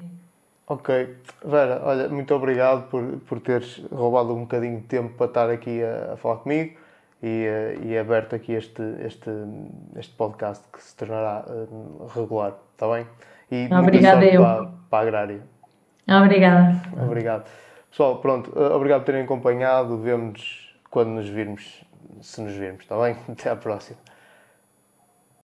Ok. 0.68 1.16
Vera, 1.46 1.82
olha, 1.84 2.08
muito 2.10 2.34
obrigado 2.34 2.90
por, 2.90 3.04
por 3.28 3.40
teres 3.40 3.84
roubado 3.92 4.34
um 4.34 4.42
bocadinho 4.42 4.78
de 4.78 4.88
tempo 4.88 5.14
para 5.16 5.28
estar 5.28 5.50
aqui 5.50 5.84
a, 5.84 6.14
a 6.14 6.18
falar 6.18 6.38
comigo 6.38 6.76
e, 7.22 7.46
eh, 7.46 7.78
e 7.84 7.98
aberto 7.98 8.36
aqui 8.36 8.54
este, 8.54 8.82
este, 9.06 9.30
este 9.98 10.16
podcast 10.16 10.64
que 10.72 10.82
se 10.82 10.96
tornará 10.96 11.46
uh, 11.48 12.08
regular, 12.16 12.54
está 12.74 12.88
bem? 12.92 13.06
E 13.52 13.68
Obrigada 13.74 14.26
eu. 14.26 14.42
Para, 14.42 14.72
para 14.90 15.00
a 15.00 15.02
agrária. 15.02 15.42
Obrigada. 16.08 16.82
Obrigado. 17.06 17.46
Pessoal, 17.92 18.20
pronto, 18.20 18.54
eh, 18.56 18.74
obrigado 18.74 19.02
por 19.02 19.08
terem 19.08 19.24
acompanhado. 19.24 19.98
Vemo-nos 19.98 20.74
quando 20.90 21.10
nos 21.10 21.28
virmos, 21.28 21.84
se 22.22 22.42
nos 22.42 22.54
virmos, 22.54 22.84
está 22.84 22.98
bem? 22.98 23.18
Até 23.28 23.50
à 23.50 23.56
próxima. 23.56 24.00